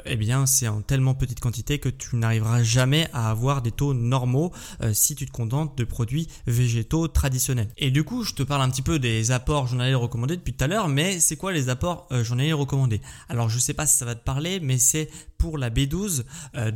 eh 0.05 0.17
bien 0.17 0.47
c'est 0.47 0.69
en 0.69 0.83
tellement 0.83 1.15
petite 1.15 1.41
quantité 1.41 1.79
que 1.79 1.89
tu 1.89 2.17
n'arriveras 2.17 2.63
jamais 2.63 3.09
à 3.13 3.31
avoir 3.31 3.63
des 3.63 3.73
taux 3.73 3.95
normaux 3.95 4.53
si 4.93 5.15
tu 5.15 5.27
te 5.27 5.33
contentes 5.33 5.77
de 5.77 5.85
produits 5.85 6.29
végétaux 6.47 7.09
traditionnels. 7.09 7.69
Et 7.77 7.91
du 7.91 8.05
coup 8.05 8.25
je 8.25 8.35
te 8.35 8.43
parle 8.43 8.63
un 8.63 8.71
petit 8.71 8.83
peu 8.83 8.99
des 8.99 9.31
apports 9.31 9.67
journaliers 9.67 9.95
recommandés 9.95 10.37
depuis 10.37 10.55
tout 10.55 10.65
à 10.65 10.69
l'heure 10.69 10.89
mais 10.89 11.21
c'est 11.21 11.37
quoi 11.37 11.53
les 11.53 11.69
apports 11.69 12.09
journaliers 12.23 12.53
recommandés? 12.53 13.01
Alors 13.29 13.49
je 13.49 13.59
sais 13.59 13.75
pas 13.75 13.87
si 13.87 13.97
ça 13.97 14.05
va 14.05 14.15
te 14.15 14.25
parler 14.25 14.61
mais 14.61 14.79
c'est 14.79 15.09
pour 15.39 15.59
la 15.59 15.71
B12 15.71 16.25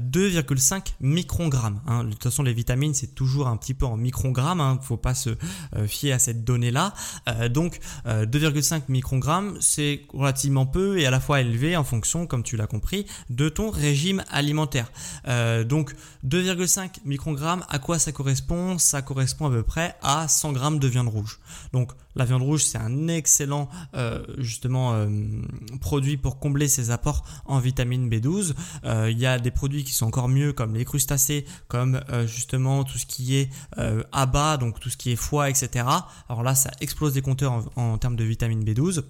2,5 0.03 0.95
microgrammes. 1.01 1.81
Hein. 1.87 2.05
De 2.05 2.11
toute 2.11 2.23
façon, 2.23 2.43
les 2.43 2.53
vitamines, 2.53 2.95
c'est 2.95 3.15
toujours 3.15 3.49
un 3.49 3.57
petit 3.57 3.75
peu 3.75 3.87
en 3.87 3.97
microgrammes. 3.97 4.59
Il 4.59 4.63
hein. 4.63 4.79
ne 4.81 4.85
faut 4.85 4.97
pas 4.97 5.15
se 5.15 5.31
euh, 5.77 5.87
fier 5.87 6.13
à 6.13 6.19
cette 6.19 6.45
donnée-là. 6.45 6.95
Euh, 7.29 7.49
donc, 7.49 7.81
2,5 8.07 8.75
euh, 8.75 8.81
microgrammes, 8.89 9.57
c'est 9.61 10.03
relativement 10.13 10.67
peu 10.67 10.99
et 10.99 11.07
à 11.07 11.11
la 11.11 11.21
fois 11.21 11.41
élevé 11.41 11.77
en 11.77 11.85
fonction, 11.85 12.27
comme 12.27 12.43
tu 12.43 12.57
l'as 12.57 12.67
compris, 12.67 13.07
de 13.31 13.49
ton 13.49 13.71
régime 13.71 14.23
alimentaire. 14.31 14.91
donc, 15.65 15.95
2,5 16.27 17.01
microgrammes, 17.05 17.65
à 17.69 17.79
quoi 17.79 17.99
ça 17.99 18.13
correspond? 18.13 18.79
Ça 18.79 19.03
correspond 19.03 19.47
à 19.47 19.51
peu 19.51 19.63
près 19.63 19.97
à 20.03 20.29
100 20.29 20.53
grammes 20.53 20.79
de 20.79 20.89
viande 20.89 21.09
rouge. 21.09 21.41
Donc, 21.73 21.93
la 22.15 22.25
viande 22.25 22.43
rouge, 22.43 22.65
c'est 22.65 22.79
un 22.79 23.09
excellent 23.09 23.69
justement 24.39 25.07
produit 25.81 26.17
pour 26.17 26.39
combler 26.39 26.69
ses 26.69 26.91
apports 26.91 27.25
en 27.45 27.59
vitamine 27.59 28.09
B12. 28.09 28.55
Il 28.85 29.19
y 29.19 29.27
a 29.27 29.39
des 29.39 29.51
produits 29.51 29.85
qui 29.85 29.93
sont 29.93 30.07
encore 30.07 30.29
mieux 30.29 30.53
comme 30.53 30.75
les 30.75 30.85
crustacés, 30.85 31.45
comme 31.69 32.01
euh, 32.11 32.27
justement 32.27 32.85
tout 32.85 32.99
ce 32.99 33.07
qui 33.07 33.37
est 33.37 33.51
euh, 33.79 34.03
abat, 34.13 34.57
donc 34.57 34.81
tout 34.81 34.91
ce 34.91 34.97
qui 34.97 35.13
est 35.13 35.17
foie, 35.17 35.51
etc. 35.51 35.87
Alors 36.29 36.43
là, 36.43 36.55
ça 36.55 36.71
explose 36.81 37.15
des 37.15 37.23
compteurs 37.23 37.71
en 37.77 37.99
termes 37.99 38.17
de 38.17 38.25
vitamine 38.25 38.65
B12 38.65 39.03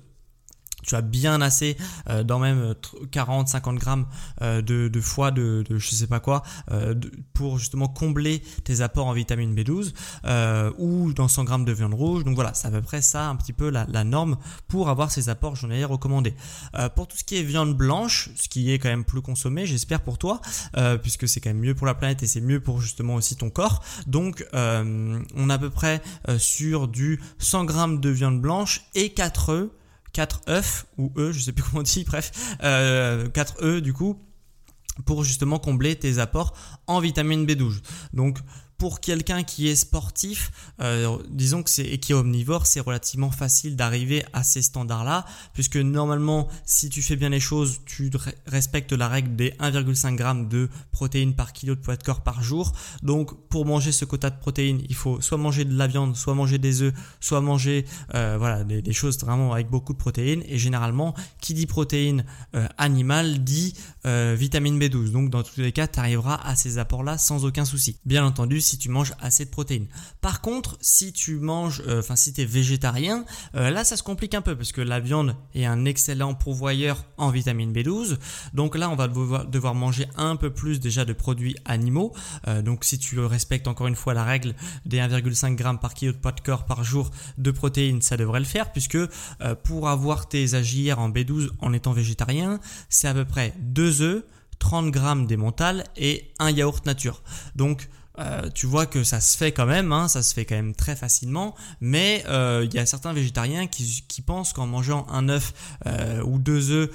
tu 0.83 0.95
as 0.95 1.03
bien 1.03 1.41
assez 1.41 1.77
euh, 2.09 2.23
dans 2.25 2.39
même 2.39 2.75
40-50 3.11 3.77
grammes 3.77 4.07
euh, 4.43 4.61
de, 4.63 5.01
foie 5.01 5.31
de, 5.31 5.65
de, 5.69 5.79
je 5.79 5.91
sais 5.91 6.07
pas 6.07 6.21
quoi 6.21 6.43
euh, 6.71 6.95
pour 7.33 7.59
justement 7.59 7.89
combler 7.89 8.43
tes 8.65 8.81
apports 8.81 9.07
en 9.07 9.13
vitamine 9.13 9.55
B12 9.55 9.93
ou 10.79 11.13
dans 11.13 11.29
100 11.29 11.45
grammes 11.45 11.65
de 11.65 11.73
viande 11.73 11.95
rouge. 11.95 12.25
Donc 12.25 12.35
voilà 12.35 12.55
c'est 12.55 12.69
à 12.69 12.71
peu 12.71 12.83
près 12.83 13.03
ça 13.03 13.29
un 13.29 13.37
petit 13.37 13.53
peu 13.53 13.71
la, 13.71 13.87
la 13.89 14.05
norme 14.05 14.37
pour 14.69 14.89
avoir 14.89 15.11
ces 15.11 15.29
apports 15.29 15.57
journaliers 15.57 15.85
recommandés. 15.85 16.35
Pour 16.97 17.07
tout 17.09 17.17
ce 17.17 17.25
qui 17.25 17.37
est 17.37 17.43
viande 17.43 17.77
blanche 17.77 18.31
ce 18.35 18.49
qui 18.49 18.73
est 18.73 18.79
quand 18.79 18.89
même 18.89 19.05
plus 19.05 19.23
consommé 19.23 19.67
j'espère 19.67 20.01
pour 20.01 20.19
toi 20.19 20.41
puisque 21.03 21.29
c'est 21.29 21.41
quand 21.41 21.51
même 21.51 21.61
mieux 21.61 21.75
pour 21.75 21.87
la 21.87 21.95
planète 21.95 22.23
et 22.23 22.27
c'est 22.27 22.41
mieux 22.41 22.61
pour 22.61 22.81
justement 22.81 23.15
aussi 23.15 23.37
ton 23.37 23.51
corps. 23.51 23.83
Donc 24.07 24.45
on 24.53 25.51
est 25.51 25.53
à 25.53 25.59
peu 25.59 25.71
près 25.71 26.03
sur 26.39 26.89
du 26.89 27.21
100 27.39 27.65
grammes 27.65 28.01
de 28.01 28.11
viande 28.11 28.41
blanche 28.41 28.83
et 28.95 29.11
4 29.11 29.51
œufs 29.51 29.71
4 30.13 30.41
œufs 30.49 30.87
ou 30.99 31.13
E, 31.17 31.33
je 31.33 31.41
sais 31.41 31.53
plus 31.53 31.63
comment 31.71 31.81
on 31.81 31.83
dit, 31.83 32.05
bref, 32.05 32.57
4 32.61 32.63
euh, 32.65 33.29
E 33.61 33.81
du 33.81 33.93
coup 33.93 34.19
pour 35.07 35.25
justement 35.25 35.59
combler 35.59 35.97
tes 35.97 36.19
apports 36.19 36.55
en 36.87 37.01
vitamine 37.01 37.47
B12. 37.47 37.81
Donc 38.13 38.39
pour 38.83 38.99
quelqu'un 38.99 39.45
qui 39.45 39.69
est 39.69 39.77
sportif, 39.77 40.51
euh, 40.81 41.17
disons 41.31 41.63
que 41.63 41.71
c'est 41.71 41.85
et 41.85 41.99
qui 41.99 42.11
est 42.11 42.15
omnivore, 42.17 42.67
c'est 42.67 42.81
relativement 42.81 43.31
facile 43.31 43.77
d'arriver 43.77 44.25
à 44.33 44.43
ces 44.43 44.61
standards-là, 44.61 45.25
puisque 45.55 45.77
normalement, 45.77 46.49
si 46.65 46.89
tu 46.89 47.01
fais 47.01 47.15
bien 47.15 47.29
les 47.29 47.39
choses, 47.39 47.79
tu 47.87 48.11
respectes 48.45 48.91
la 48.93 49.07
règle 49.07 49.37
des 49.37 49.51
1,5 49.61 50.19
g 50.19 50.49
de 50.49 50.69
protéines 50.91 51.35
par 51.37 51.53
kilo 51.53 51.77
de 51.77 51.81
poids 51.81 51.95
de 51.95 52.03
corps 52.03 52.23
par 52.23 52.43
jour. 52.43 52.73
Donc, 53.05 53.49
pour 53.51 53.67
manger 53.67 53.93
ce 53.93 54.05
quota 54.05 54.31
de 54.31 54.39
protéines, 54.41 54.83
il 54.89 54.97
faut 54.97 55.21
soit 55.21 55.39
manger 55.39 55.65
de 55.65 55.79
la 55.79 55.87
viande, 55.87 56.17
soit 56.17 56.35
manger 56.35 56.59
des 56.59 56.83
œufs, 56.83 56.93
soit 57.21 57.41
manger 57.41 57.85
euh, 58.17 58.35
voilà 58.37 58.65
des, 58.65 58.93
choses 58.93 59.17
vraiment 59.21 59.53
avec 59.53 59.71
beaucoup 59.71 59.93
de 59.93 59.99
protéines. 59.99 60.43
Et 60.49 60.59
généralement, 60.59 61.15
qui 61.41 61.55
dit 61.55 61.67
protéines 61.67 62.25
euh, 62.57 62.67
animales 62.79 63.45
dit 63.45 63.75
vitamine 64.05 64.81
B12. 64.81 65.13
Donc, 65.13 65.31
dans 65.31 65.45
tous 65.45 65.61
les 65.61 65.71
cas, 65.71 65.87
tu 65.87 66.01
arriveras 66.01 66.41
à 66.43 66.57
ces 66.57 66.79
apports-là 66.79 67.17
sans 67.17 67.45
aucun 67.45 67.65
souci. 67.65 68.01
Bien 68.05 68.25
entendu, 68.25 68.61
si 68.72 68.72
tu 68.79 68.89
manges 68.89 69.13
assez 69.21 69.45
de 69.45 69.51
protéines. 69.51 69.87
Par 70.21 70.41
contre, 70.41 70.77
si 70.81 71.13
tu 71.13 71.37
manges, 71.37 71.83
euh, 71.87 72.01
enfin 72.01 72.17
si 72.17 72.33
tu 72.33 72.43
es 72.43 72.45
végétarien, 72.45 73.25
euh, 73.55 73.71
là 73.71 73.85
ça 73.85 73.97
se 73.97 74.03
complique 74.03 74.35
un 74.35 74.43
peu 74.43 74.57
parce 74.57 74.73
que 74.73 74.81
la 74.81 75.01
viande 75.01 75.37
est 75.55 75.65
un 75.65 75.85
excellent 75.85 76.35
pourvoyeur 76.35 77.05
en 77.17 77.31
vitamine 77.31 77.73
B12. 77.73 78.19
Donc 78.55 78.77
là, 78.77 78.91
on 78.91 78.97
va 78.97 79.09
devoir, 79.09 79.75
manger 79.75 80.07
un 80.17 80.37
peu 80.37 80.51
plus 80.51 80.81
déjà 80.81 81.05
de 81.05 81.13
produits 81.13 81.57
animaux. 81.65 82.13
Euh, 82.49 82.63
donc 82.63 82.85
si 82.85 82.99
tu 82.99 83.19
respectes 83.21 83.69
encore 83.69 83.87
une 83.87 83.97
fois 83.97 84.15
la 84.15 84.25
règle 84.25 84.55
des 84.87 84.99
1,5 84.99 85.59
g 85.59 85.79
par 85.81 85.95
kilo 85.95 86.13
de 86.13 86.19
poids 86.19 86.33
de 86.33 86.41
corps 86.41 86.67
par 86.67 86.85
jour 86.85 87.11
de 87.39 87.51
protéines, 87.51 88.03
ça 88.03 88.17
devrait 88.17 88.41
le 88.41 88.47
faire 88.47 88.73
puisque 88.73 88.99
pour 89.65 89.89
avoir 89.89 90.29
tes 90.29 90.55
AGR 90.55 90.99
en 90.99 91.11
B12 91.11 91.51
en 91.61 91.73
étant 91.73 91.93
végétarien, 91.93 92.61
c'est 92.89 93.09
à 93.09 93.15
peu 93.15 93.25
près 93.25 93.55
2 93.59 94.03
œufs, 94.03 94.25
30 94.59 94.91
grammes 94.91 95.27
d'émental 95.27 95.85
et 95.97 96.31
un 96.39 96.51
yaourt 96.51 96.87
nature. 96.87 97.23
Donc 97.57 97.89
euh, 98.19 98.51
tu 98.55 98.67
vois 98.67 98.87
que 98.87 99.05
ça 99.05 99.21
se 99.21 99.39
fait 99.39 99.53
quand 99.53 99.67
même, 99.67 99.91
hein, 99.93 100.07
ça 100.07 100.23
se 100.23 100.35
fait 100.35 100.45
quand 100.45 100.55
même 100.55 100.75
très 100.75 100.97
facilement, 100.97 101.55
mais 101.81 102.25
euh, 102.29 102.67
il 102.69 102.75
y 102.75 102.79
a 102.79 102.85
certains 102.85 103.13
végétariens 103.13 103.67
qui, 103.67 104.03
pensent 104.27 104.53
qu'en 104.53 104.67
mangeant 104.67 105.07
un 105.09 105.29
œuf 105.29 105.53
euh, 105.87 106.23
ou 106.23 106.39
deux 106.39 106.71
œufs 106.71 106.91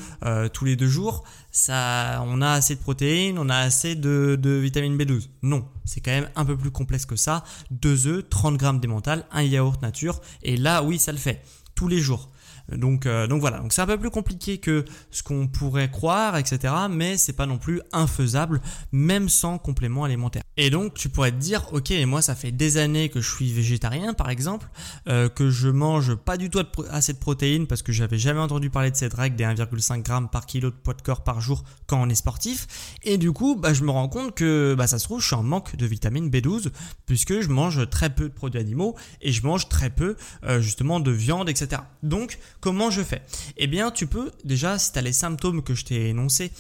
tous 0.54 0.64
les 0.64 0.76
deux 0.76 0.88
jours, 0.88 1.24
ça, 1.52 2.24
on 2.26 2.42
a 2.42 2.52
assez 2.52 2.76
de 2.76 2.80
protéines, 2.80 3.40
on 3.40 3.50
a 3.50 3.58
assez 3.58 3.96
de, 3.96 4.38
de 4.40 4.52
vitamine 4.52 4.98
B12. 4.98 5.30
Non, 5.42 5.68
c'est 5.84 6.00
quand 6.00 6.12
même 6.12 6.30
un 6.36 6.46
peu 6.46 6.56
plus 6.56 6.72
complexe 6.72 7.06
que 7.06 7.16
ça. 7.16 7.44
Deux 7.72 8.08
œufs, 8.08 8.24
30 8.30 8.56
grammes 8.58 8.80
d'émental, 8.80 9.26
un 9.32 9.42
yaourt 9.42 9.82
nature, 9.82 10.22
et 10.44 10.56
là 10.56 10.84
oui 10.84 11.00
ça 11.00 11.12
le 11.12 11.18
fait 11.18 11.44
tous 11.76 11.88
les 11.88 12.00
jours. 12.00 12.30
Donc, 12.72 13.06
euh, 13.06 13.28
donc 13.28 13.40
voilà, 13.40 13.60
donc 13.60 13.74
c'est 13.74 13.82
un 13.82 13.86
peu 13.86 13.98
plus 13.98 14.10
compliqué 14.10 14.58
que 14.58 14.84
ce 15.12 15.24
qu'on 15.24 15.48
pourrait 15.48 15.90
croire, 15.90 16.38
etc. 16.38 16.74
Mais 16.90 17.18
c'est 17.18 17.34
pas 17.34 17.46
non 17.46 17.58
plus 17.58 17.82
infaisable, 17.94 18.62
même 18.92 19.30
sans 19.30 19.58
complément 19.58 20.04
alimentaire. 20.04 20.44
Et 20.58 20.70
donc 20.70 20.94
tu 20.94 21.10
pourrais 21.10 21.32
te 21.32 21.38
dire, 21.38 21.66
ok, 21.72 21.94
moi 22.06 22.22
ça 22.22 22.36
fait 22.36 22.52
des 22.52 22.78
années 22.78 23.10
que 23.10 23.22
je 23.22 23.30
suis 23.30 23.54
végétarien, 23.54 24.14
par 24.14 24.30
exemple, 24.30 24.68
euh, 25.08 25.30
que 25.30 25.50
je 25.50 25.70
mange 25.70 26.16
pas 26.16 26.38
du 26.38 26.50
tout 26.50 26.60
assez 26.90 27.14
de 27.14 27.20
protéines 27.20 27.68
parce 27.68 27.82
que 27.82 27.92
j'avais 27.92 28.18
jamais 28.18 28.40
entendu 28.40 28.70
parler 28.70 28.92
de 28.92 28.96
cette 28.96 29.14
règle 29.14 29.36
des 29.36 29.44
1,5 29.46 30.06
g 30.06 30.28
par 30.32 30.46
kilo 30.46 30.70
de 30.72 30.76
poids 30.76 30.94
de 30.94 31.02
corps 31.02 31.24
par 31.24 31.42
jour 31.42 31.64
quand 31.86 32.02
on 32.02 32.10
est 32.10 32.16
sportif. 32.16 32.68
Et 33.04 33.18
du 33.18 33.32
coup, 33.32 33.56
bah, 33.56 33.74
je 33.74 33.84
me 33.84 33.92
rends 33.92 34.10
compte 34.10 34.36
que 34.36 34.76
bah, 34.78 34.88
ça 34.88 35.00
se 35.00 35.06
trouve, 35.06 35.22
je 35.22 35.28
suis 35.28 35.36
en 35.36 35.44
manque 35.44 35.76
de 35.76 35.86
vitamine 35.86 36.30
B12 36.30 36.72
puisque 37.06 37.40
je 37.40 37.50
mange 37.50 37.90
très 37.90 38.10
peu 38.10 38.30
de 38.30 38.34
produits 38.34 38.60
animaux 38.60 38.96
et 39.22 39.32
je 39.32 39.46
mange 39.46 39.70
très 39.70 39.90
peu 39.90 40.16
euh, 40.44 40.62
justement 40.62 41.00
de 41.00 41.12
viande, 41.12 41.50
etc. 41.50 41.82
Donc 42.04 42.38
Comment 42.60 42.90
je 42.90 43.04
fais? 43.04 43.22
Eh 43.58 43.68
bien, 43.68 43.92
tu 43.92 44.08
peux 44.08 44.32
déjà, 44.44 44.80
si 44.80 44.92
tu 44.92 45.00
as 45.00 45.02
les 45.02 45.14
symptômes 45.14 45.64
que 45.64 45.76
je 45.76 45.86
t'ai 45.86 46.10
énoncés, 46.10 46.52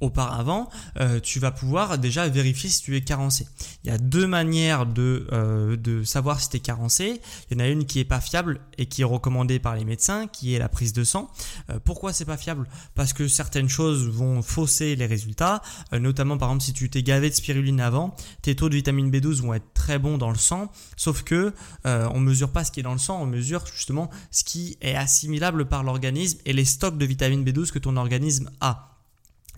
auparavant, 0.00 0.68
euh, 0.98 1.20
tu 1.20 1.38
vas 1.38 1.50
pouvoir 1.50 1.98
déjà 1.98 2.28
vérifier 2.28 2.70
si 2.70 2.82
tu 2.82 2.96
es 2.96 3.02
carencé. 3.02 3.46
Il 3.84 3.90
y 3.90 3.92
a 3.92 3.98
deux 3.98 4.26
manières 4.26 4.86
de, 4.86 5.26
euh, 5.32 5.76
de 5.76 6.04
savoir 6.04 6.40
si 6.40 6.48
tu 6.48 6.56
es 6.56 6.60
carencé. 6.60 7.20
Il 7.50 7.58
y 7.58 7.60
en 7.60 7.64
a 7.64 7.68
une 7.68 7.84
qui 7.84 8.00
est 8.00 8.04
pas 8.04 8.20
fiable 8.20 8.60
et 8.78 8.86
qui 8.86 9.02
est 9.02 9.04
recommandée 9.04 9.58
par 9.58 9.76
les 9.76 9.84
médecins, 9.84 10.26
qui 10.26 10.54
est 10.54 10.58
la 10.58 10.68
prise 10.68 10.92
de 10.92 11.04
sang. 11.04 11.30
Euh, 11.70 11.78
pourquoi 11.84 12.12
c'est 12.12 12.24
pas 12.24 12.36
fiable? 12.36 12.66
Parce 12.94 13.12
que 13.12 13.28
certaines 13.28 13.68
choses 13.68 14.08
vont 14.08 14.42
fausser 14.42 14.96
les 14.96 15.06
résultats, 15.06 15.62
notamment 15.92 16.38
par 16.38 16.48
exemple 16.48 16.64
si 16.64 16.72
tu 16.72 16.88
t'es 16.88 17.02
gavé 17.02 17.28
de 17.30 17.34
spiruline 17.34 17.80
avant, 17.80 18.14
tes 18.42 18.56
taux 18.56 18.68
de 18.68 18.74
vitamine 18.74 19.10
B12 19.10 19.42
vont 19.42 19.54
être 19.54 19.72
très 19.74 19.98
bons 19.98 20.18
dans 20.18 20.30
le 20.30 20.38
sang, 20.38 20.70
sauf 20.96 21.22
que 21.22 21.52
on 21.84 22.20
mesure 22.20 22.50
pas 22.50 22.64
ce 22.64 22.70
qui 22.70 22.80
est 22.80 22.82
dans 22.82 22.92
le 22.92 22.98
sang, 22.98 23.20
on 23.22 23.26
mesure 23.26 23.64
justement 23.66 24.10
ce 24.30 24.44
qui 24.44 24.76
est 24.80 24.94
assimilable 24.94 25.66
par 25.66 25.82
l'organisme 25.82 26.38
et 26.46 26.52
les 26.52 26.64
stocks 26.64 26.98
de 26.98 27.04
vitamine 27.04 27.44
B12 27.44 27.70
que 27.70 27.78
ton 27.78 27.96
organisme 27.96 28.50
a 28.60 28.99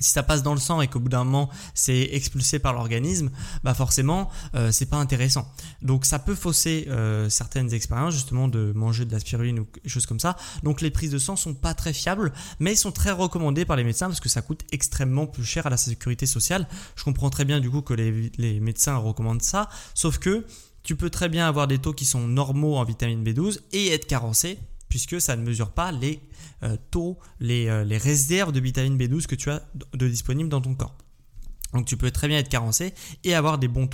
si 0.02 0.12
ça 0.12 0.22
passe 0.22 0.42
dans 0.42 0.54
le 0.54 0.60
sang 0.60 0.80
et 0.80 0.88
qu'au 0.88 1.00
bout 1.00 1.08
d'un 1.08 1.24
moment 1.24 1.48
c'est 1.74 2.10
expulsé 2.12 2.58
par 2.58 2.72
l'organisme, 2.72 3.30
bah 3.64 3.74
forcément 3.74 4.30
euh, 4.54 4.70
c'est 4.72 4.86
pas 4.86 4.96
intéressant. 4.98 5.50
Donc 5.80 6.04
ça 6.04 6.18
peut 6.18 6.34
fausser 6.34 6.86
euh, 6.88 7.28
certaines 7.28 7.72
expériences 7.72 8.14
justement 8.14 8.48
de 8.48 8.72
manger 8.74 9.04
de 9.04 9.12
la 9.12 9.20
spiruline 9.20 9.60
ou 9.60 9.66
choses 9.86 10.06
comme 10.06 10.20
ça. 10.20 10.36
Donc 10.62 10.80
les 10.80 10.90
prises 10.90 11.10
de 11.10 11.18
sang 11.18 11.36
sont 11.36 11.54
pas 11.54 11.74
très 11.74 11.92
fiables, 11.92 12.32
mais 12.60 12.74
sont 12.74 12.92
très 12.92 13.12
recommandées 13.12 13.64
par 13.64 13.76
les 13.76 13.84
médecins 13.84 14.08
parce 14.08 14.20
que 14.20 14.28
ça 14.28 14.42
coûte 14.42 14.62
extrêmement 14.72 15.26
plus 15.26 15.44
cher 15.44 15.66
à 15.66 15.70
la 15.70 15.76
sécurité 15.76 16.26
sociale. 16.26 16.68
Je 16.96 17.04
comprends 17.04 17.30
très 17.30 17.44
bien 17.44 17.60
du 17.60 17.70
coup 17.70 17.82
que 17.82 17.94
les, 17.94 18.30
les 18.36 18.60
médecins 18.60 18.96
recommandent 18.96 19.42
ça, 19.42 19.68
sauf 19.94 20.18
que 20.18 20.44
tu 20.82 20.96
peux 20.96 21.10
très 21.10 21.28
bien 21.28 21.46
avoir 21.46 21.68
des 21.68 21.78
taux 21.78 21.92
qui 21.92 22.04
sont 22.04 22.26
normaux 22.26 22.76
en 22.76 22.84
vitamine 22.84 23.22
B12 23.22 23.60
et 23.72 23.92
être 23.92 24.06
carencé 24.06 24.58
puisque 24.92 25.22
ça 25.22 25.36
ne 25.36 25.42
mesure 25.42 25.70
pas 25.70 25.90
les 25.90 26.20
euh, 26.62 26.76
taux, 26.90 27.18
les, 27.40 27.66
euh, 27.66 27.82
les 27.82 27.96
réserves 27.96 28.52
de 28.52 28.60
vitamine 28.60 28.98
B12 28.98 29.26
que 29.26 29.34
tu 29.34 29.50
as 29.50 29.62
de 29.94 30.06
disponibles 30.06 30.50
dans 30.50 30.60
ton 30.60 30.74
corps. 30.74 30.98
Donc 31.72 31.86
tu 31.86 31.96
peux 31.96 32.10
très 32.10 32.28
bien 32.28 32.38
être 32.38 32.48
carencé 32.48 32.94
et 33.24 33.34
avoir 33.34 33.58
des 33.58 33.68
bons, 33.68 33.88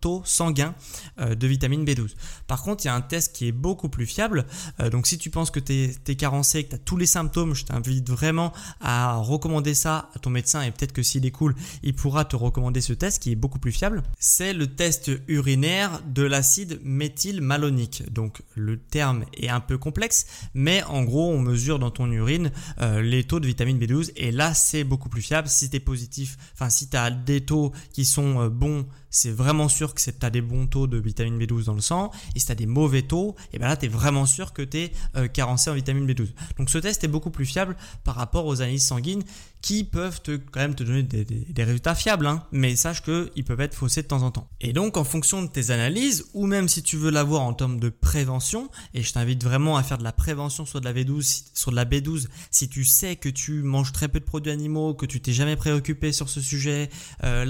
taux 0.00 0.22
sanguins 0.24 0.74
euh, 1.20 1.34
de 1.34 1.46
vitamine 1.46 1.84
B12. 1.84 2.14
Par 2.46 2.62
contre, 2.62 2.84
il 2.84 2.88
y 2.88 2.90
a 2.90 2.94
un 2.94 3.00
test 3.00 3.34
qui 3.34 3.48
est 3.48 3.52
beaucoup 3.52 3.88
plus 3.88 4.06
fiable. 4.06 4.46
Euh, 4.80 4.90
donc 4.90 5.06
si 5.06 5.18
tu 5.18 5.30
penses 5.30 5.50
que 5.50 5.60
tu 5.60 5.90
es, 6.06 6.16
carencé, 6.16 6.64
que 6.64 6.70
tu 6.70 6.74
as 6.76 6.78
tous 6.78 6.96
les 6.96 7.06
symptômes, 7.06 7.54
je 7.54 7.64
t'invite 7.64 8.08
vraiment 8.08 8.52
à 8.80 9.16
recommander 9.16 9.74
ça 9.74 10.10
à 10.14 10.18
ton 10.18 10.30
médecin 10.30 10.62
et 10.62 10.70
peut-être 10.70 10.92
que 10.92 11.02
s'il 11.02 11.26
est 11.26 11.30
cool, 11.30 11.54
il 11.82 11.94
pourra 11.94 12.24
te 12.24 12.36
recommander 12.36 12.80
ce 12.80 12.92
test 12.92 13.22
qui 13.22 13.32
est 13.32 13.36
beaucoup 13.36 13.58
plus 13.58 13.72
fiable. 13.72 14.02
C'est 14.18 14.52
le 14.52 14.66
test 14.66 15.10
urinaire 15.28 16.00
de 16.06 16.22
l'acide 16.22 16.80
méthylmalonique. 16.82 18.10
Donc 18.12 18.42
le 18.54 18.78
terme 18.78 19.24
est 19.34 19.48
un 19.48 19.60
peu 19.60 19.78
complexe, 19.78 20.26
mais 20.54 20.82
en 20.84 21.04
gros 21.04 21.30
on 21.30 21.38
mesure 21.38 21.78
dans 21.78 21.90
ton 21.90 22.10
urine 22.10 22.50
euh, 22.80 23.02
les 23.02 23.24
taux 23.24 23.40
de 23.40 23.46
vitamine 23.46 23.78
B12 23.78 24.12
et 24.16 24.30
là 24.30 24.54
c'est 24.54 24.84
beaucoup 24.84 25.08
plus 25.08 25.22
fiable. 25.22 25.48
Si 25.48 25.70
tu 25.70 25.76
es 25.76 25.80
positif, 25.80 26.36
enfin 26.54 26.70
si 26.78 26.88
tu 26.88 26.96
as 26.96 27.10
des 27.10 27.44
taux 27.44 27.72
qui 27.92 28.04
sont 28.04 28.40
euh, 28.40 28.48
bons 28.48 28.86
c'est 29.10 29.30
vraiment 29.30 29.68
sûr 29.68 29.94
que 29.94 30.00
tu 30.00 30.10
as 30.20 30.30
des 30.30 30.40
bons 30.40 30.66
taux 30.66 30.86
de 30.86 30.98
vitamine 30.98 31.38
B12 31.38 31.64
dans 31.64 31.74
le 31.74 31.80
sang. 31.80 32.10
Et 32.34 32.38
si 32.38 32.46
tu 32.46 32.52
as 32.52 32.54
des 32.54 32.66
mauvais 32.66 33.02
taux, 33.02 33.34
et 33.52 33.56
eh 33.56 33.58
ben 33.58 33.68
là, 33.68 33.76
tu 33.76 33.86
es 33.86 33.88
vraiment 33.88 34.26
sûr 34.26 34.52
que 34.52 34.62
tu 34.62 34.78
es 34.78 34.92
euh, 35.16 35.28
carencé 35.28 35.70
en 35.70 35.74
vitamine 35.74 36.06
B12. 36.06 36.28
Donc 36.58 36.70
ce 36.70 36.78
test 36.78 37.04
est 37.04 37.08
beaucoup 37.08 37.30
plus 37.30 37.46
fiable 37.46 37.76
par 38.04 38.14
rapport 38.14 38.46
aux 38.46 38.60
analyses 38.62 38.84
sanguines 38.86 39.22
qui 39.60 39.82
peuvent 39.82 40.22
te, 40.22 40.36
quand 40.36 40.60
même 40.60 40.74
te 40.74 40.84
donner 40.84 41.02
des, 41.02 41.64
résultats 41.64 41.96
fiables, 41.96 42.26
hein. 42.26 42.44
mais 42.52 42.76
sache 42.76 43.02
qu'ils 43.02 43.44
peuvent 43.44 43.60
être 43.60 43.74
faussés 43.74 44.02
de 44.02 44.06
temps 44.06 44.22
en 44.22 44.30
temps. 44.30 44.48
Et 44.60 44.72
donc 44.72 44.96
en 44.96 45.02
fonction 45.02 45.42
de 45.42 45.48
tes 45.48 45.70
analyses, 45.70 46.26
ou 46.32 46.46
même 46.46 46.68
si 46.68 46.82
tu 46.82 46.96
veux 46.96 47.10
l'avoir 47.10 47.42
en 47.42 47.52
termes 47.54 47.80
de 47.80 47.88
prévention, 47.88 48.70
et 48.94 49.02
je 49.02 49.12
t'invite 49.12 49.42
vraiment 49.42 49.76
à 49.76 49.82
faire 49.82 49.98
de 49.98 50.04
la 50.04 50.12
prévention 50.12 50.64
sur 50.64 50.80
de 50.80 50.84
la 50.84 50.94
B12, 50.94 51.46
sur 51.54 51.72
de 51.72 51.76
la 51.76 51.84
B12, 51.84 52.28
si 52.52 52.68
tu 52.68 52.84
sais 52.84 53.16
que 53.16 53.28
tu 53.28 53.62
manges 53.62 53.92
très 53.92 54.06
peu 54.06 54.20
de 54.20 54.24
produits 54.24 54.52
animaux, 54.52 54.94
que 54.94 55.06
tu 55.06 55.20
t'es 55.20 55.32
jamais 55.32 55.56
préoccupé 55.56 56.12
sur 56.12 56.28
ce 56.28 56.40
sujet 56.40 56.88
euh, 57.24 57.44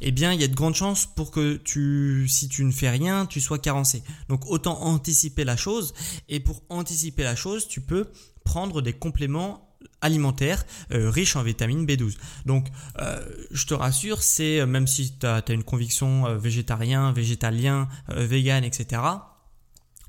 eh 0.00 0.12
bien 0.12 0.32
il 0.32 0.40
y 0.40 0.44
a 0.44 0.48
de 0.48 0.54
grandes 0.54 0.74
chances 0.74 0.95
pour 1.04 1.30
que 1.30 1.60
si 1.66 2.48
tu 2.48 2.64
ne 2.64 2.72
fais 2.72 2.90
rien, 2.90 3.26
tu 3.26 3.40
sois 3.40 3.58
carencé. 3.58 4.02
Donc 4.28 4.46
autant 4.46 4.80
anticiper 4.82 5.44
la 5.44 5.56
chose. 5.56 5.92
Et 6.28 6.40
pour 6.40 6.62
anticiper 6.68 7.24
la 7.24 7.36
chose, 7.36 7.68
tu 7.68 7.80
peux 7.80 8.06
prendre 8.44 8.80
des 8.80 8.92
compléments 8.92 9.76
alimentaires 10.00 10.64
euh, 10.92 11.10
riches 11.10 11.36
en 11.36 11.42
vitamine 11.42 11.84
B12. 11.84 12.14
Donc 12.46 12.68
euh, 12.98 13.24
je 13.50 13.66
te 13.66 13.74
rassure, 13.74 14.22
c'est 14.22 14.60
euh, 14.60 14.66
même 14.66 14.86
si 14.86 15.18
tu 15.18 15.26
as, 15.26 15.42
une 15.48 15.64
conviction 15.64 16.36
végétarien, 16.38 17.12
végétalien, 17.12 17.88
vegan, 18.08 18.64
etc 18.64 19.02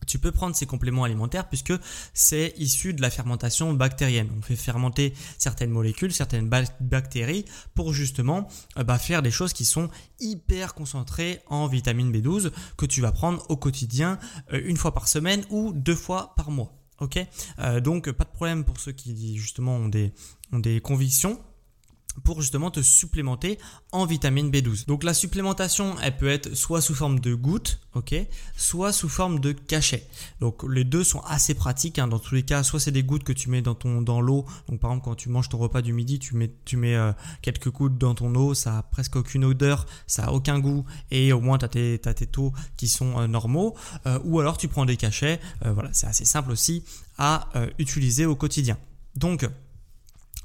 tu 0.08 0.18
peux 0.20 0.32
prendre 0.32 0.56
ces 0.56 0.66
compléments 0.66 1.04
alimentaires 1.04 1.48
puisque 1.48 1.74
c'est 2.14 2.54
issu 2.58 2.94
de 2.94 3.02
la 3.02 3.10
fermentation 3.10 3.74
bactérienne. 3.74 4.30
On 4.38 4.42
fait 4.42 4.56
fermenter 4.56 5.14
certaines 5.38 5.70
molécules, 5.70 6.14
certaines 6.14 6.50
bactéries 6.80 7.46
pour 7.76 7.94
justement 7.94 8.48
euh, 8.78 8.84
bah, 8.84 8.98
faire 8.98 9.22
des 9.22 9.32
choses 9.32 9.54
qui 9.54 9.66
sont 9.66 9.90
hyper 10.20 10.74
concentrées 10.74 11.42
en 11.48 11.68
vitamine 11.68 12.12
B12 12.12 12.52
que 12.78 12.86
tu 12.86 13.02
vas 13.02 13.12
prendre 13.12 13.46
au 13.50 13.58
quotidien 13.58 14.18
euh, 14.54 14.62
une 14.64 14.78
fois 14.78 14.94
par 14.94 15.08
semaine 15.08 15.44
ou 15.50 15.74
deux 15.74 15.96
fois 15.96 16.34
par 16.36 16.50
mois. 16.50 16.74
Ok, 17.00 17.20
euh, 17.60 17.80
donc 17.80 18.12
pas 18.12 18.24
de 18.24 18.30
problème 18.30 18.64
pour 18.64 18.80
ceux 18.80 18.92
qui 18.92 19.38
justement 19.38 19.76
ont 19.76 19.92
ont 20.52 20.60
des 20.60 20.82
convictions 20.82 21.40
pour 22.24 22.42
justement 22.42 22.72
te 22.72 22.82
supplémenter 22.82 23.58
en 23.92 24.06
vitamine 24.06 24.50
B12. 24.50 24.86
Donc 24.88 25.04
la 25.04 25.14
supplémentation, 25.14 25.96
elle 26.02 26.18
peut 26.18 26.30
être 26.30 26.56
soit 26.56 26.82
sous 26.82 26.96
forme 26.96 27.20
de 27.20 27.34
gouttes, 27.34 27.80
ok, 27.94 28.16
soit 28.56 28.92
sous 28.92 29.10
forme 29.10 29.40
de 29.40 29.52
cachet. 29.52 30.08
Donc 30.40 30.64
les 30.70 30.84
deux 30.84 31.04
sont 31.04 31.22
assez 31.22 31.54
pratiques. 31.54 32.00
Hein. 32.00 32.08
Dans 32.08 32.20
tous 32.20 32.36
les 32.36 32.44
cas, 32.44 32.64
soit 32.64 32.80
c'est 32.80 32.92
des 32.92 33.04
gouttes 33.04 33.24
que 33.24 33.34
tu 33.34 33.50
mets 33.50 33.62
dans 33.62 33.76
ton 33.76 34.02
dans 34.02 34.22
l'eau. 34.22 34.46
Donc 34.68 34.80
par 34.80 34.92
exemple 34.92 35.06
quand 35.06 35.16
tu 35.16 35.30
manges 35.30 35.50
ton 35.50 35.58
repas 35.58 35.82
du 35.82 35.94
midi, 35.94 36.20
tu 36.20 36.36
mets 36.36 36.52
tu 36.66 36.78
mets 36.78 36.96
euh, 36.96 37.12
quelques 37.42 37.72
gouttes 37.72 37.98
dans 37.98 38.16
ton 38.16 38.34
eau, 38.36 38.54
ça 38.54 38.80
a 38.80 38.84
presque 38.84 39.16
aucune 39.16 39.46
odeur, 39.46 39.86
ça 40.08 40.26
a 40.26 40.32
aucun 40.32 40.60
goût 40.60 40.86
et 41.12 41.34
au 41.34 41.42
moins 41.42 41.58
tu 41.58 41.66
as 41.66 41.70
tes, 41.70 42.00
tes 42.00 42.28
taux 42.28 42.54
qui 42.78 42.88
sont 42.88 43.20
euh, 43.20 43.28
normaux. 43.28 43.76
Euh, 44.06 44.20
ou 44.24 44.40
alors 44.40 44.58
tu 44.58 44.68
prends 44.68 44.86
des 44.86 44.98
cachets. 44.98 45.40
voilà, 45.64 45.90
c'est 45.94 46.08
assez 46.08 46.26
simple 46.26 46.52
aussi 46.52 46.84
à 47.18 47.48
utiliser 47.80 48.26
au 48.26 48.36
quotidien. 48.36 48.78
Donc 49.16 49.48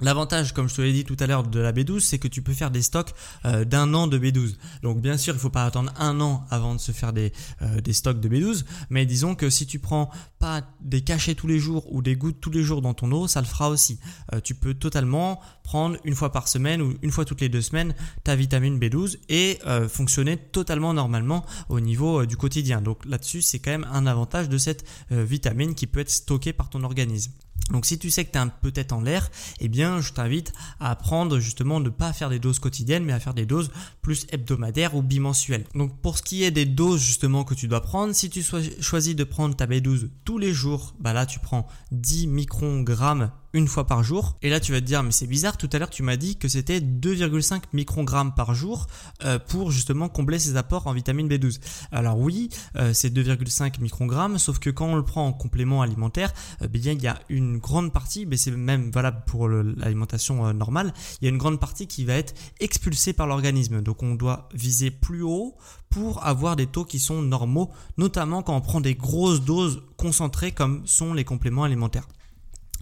L'avantage, 0.03 0.53
comme 0.53 0.69
je 0.69 0.75
te 0.75 0.83
l'ai 0.83 0.93
dit 0.93 1.05
tout 1.05 1.17
à 1.21 1.29
l'heure, 1.29 1.45
de 1.45 1.61
la 1.61 1.73
B12, 1.73 2.01
c'est 2.01 2.19
que 2.19 2.27
tu 2.27 2.43
peux 2.43 2.53
faire 2.53 2.73
des 2.73 2.83
stocks 2.83 3.15
euh, 3.45 3.65
d'un 3.65 3.95
an 3.95 4.09
de 4.09 4.19
B12. 4.19 4.57
Donc 4.83 5.01
bien 5.01 5.17
sûr, 5.17 5.35
il 5.35 5.37
ne 5.37 5.41
faut 5.41 5.49
pas 5.49 5.65
attendre 5.65 5.93
un 5.97 6.21
an 6.21 6.45
avant 6.51 6.75
de 6.75 6.81
se 6.81 6.91
faire 6.91 7.13
des, 7.13 7.33
euh, 7.63 7.81
des, 7.81 7.93
stocks 7.93 8.19
de 8.19 8.29
B12, 8.29 8.65
mais 8.91 9.07
disons 9.07 9.37
que 9.37 9.49
si 9.49 9.65
tu 9.65 9.79
prends 9.79 10.11
pas 10.41 10.63
des 10.81 11.03
cachets 11.03 11.37
tous 11.37 11.47
les 11.47 11.61
jours 11.61 11.87
ou 11.93 12.03
des 12.03 12.17
gouttes 12.17 12.41
tous 12.41 12.51
les 12.51 12.65
jours 12.65 12.83
dans 12.83 12.95
ton 12.95 13.13
eau, 13.13 13.29
ça 13.29 13.41
le 13.41 13.47
fera 13.47 13.71
aussi. 13.71 14.01
Euh, 14.35 14.41
tu 14.41 14.57
peux 14.57 14.75
totalement 14.75 15.41
prendre 15.63 15.97
une 16.03 16.17
fois 16.17 16.33
par 16.33 16.49
semaine 16.49 16.83
ou 16.83 16.95
une 17.03 17.13
fois 17.13 17.25
toutes 17.25 17.41
les 17.41 17.49
deux 17.49 17.63
semaines 17.63 17.95
ta 18.25 18.35
vitamine 18.35 18.81
B12 18.81 19.19
et 19.29 19.61
fonctionner 19.89 20.37
totalement 20.37 20.93
normalement 20.93 21.47
au 21.69 21.79
niveau 21.79 22.27
du 22.27 22.37
quotidien. 22.37 22.83
Donc 22.83 23.05
là-dessus, 23.05 23.43
c'est 23.43 23.61
quand 23.61 23.71
même 23.71 23.87
un 23.93 24.07
avantage 24.07 24.49
de 24.49 24.59
cette 24.59 24.85
vitamine 25.11 25.77
qui 25.77 25.87
peut 25.87 26.01
être 26.01 26.11
stockée 26.11 26.53
par 26.53 26.71
ton 26.71 26.83
organisme. 26.83 27.33
Donc 27.71 27.87
si 27.87 27.99
tu 27.99 28.11
sais 28.11 28.25
que 28.25 28.33
tu 28.33 28.39
es 28.39 28.51
peut-être 28.61 28.93
en 28.93 29.01
l'air, 29.01 29.31
eh 29.61 29.69
bien 29.69 29.92
je 30.01 30.13
t'invite 30.13 30.53
à 30.81 30.91
apprendre 30.91 31.39
justement 31.39 31.81
ne 31.81 31.91
pas 31.91 32.13
faire 32.13 32.31
des 32.31 32.39
doses 32.39 32.59
quotidiennes 32.59 33.05
mais 33.05 33.13
à 33.13 33.21
faire 33.21 33.35
des 33.35 33.47
doses 33.47 33.71
plus 34.01 34.27
hebdomadaires 34.31 34.95
ou 34.95 35.03
bimensuelles. 35.03 35.65
Donc 35.75 36.01
pour 36.01 36.19
ce 36.19 36.23
qui 36.23 36.45
est 36.45 36.51
des 36.51 36.67
doses 36.67 37.03
justement 37.03 37.45
que 37.45 37.55
tu 37.55 37.69
dois 37.69 37.83
prendre, 37.83 38.15
si 38.15 38.31
tu 38.31 38.43
choisis 38.81 39.17
de 39.17 39.25
prendre 39.25 39.57
ta 39.57 39.67
B12 39.67 40.09
tous 40.25 40.39
les 40.39 40.53
jours, 40.53 40.95
bah 41.01 41.13
là 41.13 41.27
tu 41.27 41.39
prends 41.39 41.67
10 41.91 42.27
microgrammes 42.29 43.31
une 43.53 43.69
fois 43.69 43.87
par 43.87 44.03
jour. 44.03 44.37
Et 44.43 44.51
là, 44.51 44.61
tu 44.61 44.73
vas 44.73 44.81
te 44.81 44.87
dire, 44.87 45.03
mais 45.03 45.13
c'est 45.13 45.27
bizarre, 45.27 45.57
tout 45.57 45.69
à 45.73 45.79
l'heure, 45.79 45.91
tu 45.91 46.03
m'as 46.03 46.17
dit 46.17 46.37
que 46.37 46.49
c'était 46.49 46.81
2,5 46.81 47.63
microgrammes 47.73 48.35
par 48.35 48.55
jour 48.55 48.87
euh, 49.25 49.39
pour 49.39 49.71
justement 49.71 50.09
combler 50.09 50.39
ces 50.39 50.57
apports 50.57 50.87
en 50.87 50.93
vitamine 50.93 51.29
B12. 51.29 51.61
Alors 51.91 52.19
oui, 52.19 52.49
euh, 52.77 52.93
c'est 52.93 53.13
2,5 53.13 53.81
microgrammes, 53.81 54.39
sauf 54.39 54.59
que 54.59 54.71
quand 54.71 54.87
on 54.87 54.97
le 54.97 55.05
prend 55.05 55.27
en 55.27 55.33
complément 55.33 55.83
alimentaire, 55.83 56.33
euh, 56.63 56.69
bien, 56.69 56.93
il 56.93 57.03
y 57.03 57.09
a 57.09 57.19
une 57.29 57.59
grande 57.59 57.93
partie, 57.93 58.27
mais 58.27 58.37
c'est 58.37 58.51
même 58.51 58.91
valable 58.91 59.23
pour 59.27 59.49
l'alimentation 59.49 60.53
normale, 60.55 60.95
il 61.21 61.25
y 61.25 61.27
a 61.27 61.31
une 61.31 61.39
grande 61.39 61.61
partie 61.61 61.87
qui 61.87 62.05
va 62.05 62.15
être 62.15 62.35
expulsée 62.61 63.13
par 63.13 63.27
l'organisme. 63.27 63.83
Donc 63.83 64.03
on 64.03 64.15
doit 64.15 64.49
viser 64.55 64.91
plus 64.91 65.23
haut 65.23 65.57
pour 65.91 66.25
avoir 66.25 66.57
des 66.57 66.67
taux 66.67 66.85
qui 66.85 66.99
sont 66.99 67.21
normaux, 67.23 67.71
notamment 67.99 68.43
quand 68.43 68.57
on 68.57 68.61
prend 68.61 68.81
des 68.81 68.95
grosses 68.95 69.43
doses 69.43 69.83
concentrées 69.97 70.53
comme 70.53 70.87
sont 70.87 71.13
les 71.13 71.25
compléments 71.25 71.65
alimentaires. 71.65 72.09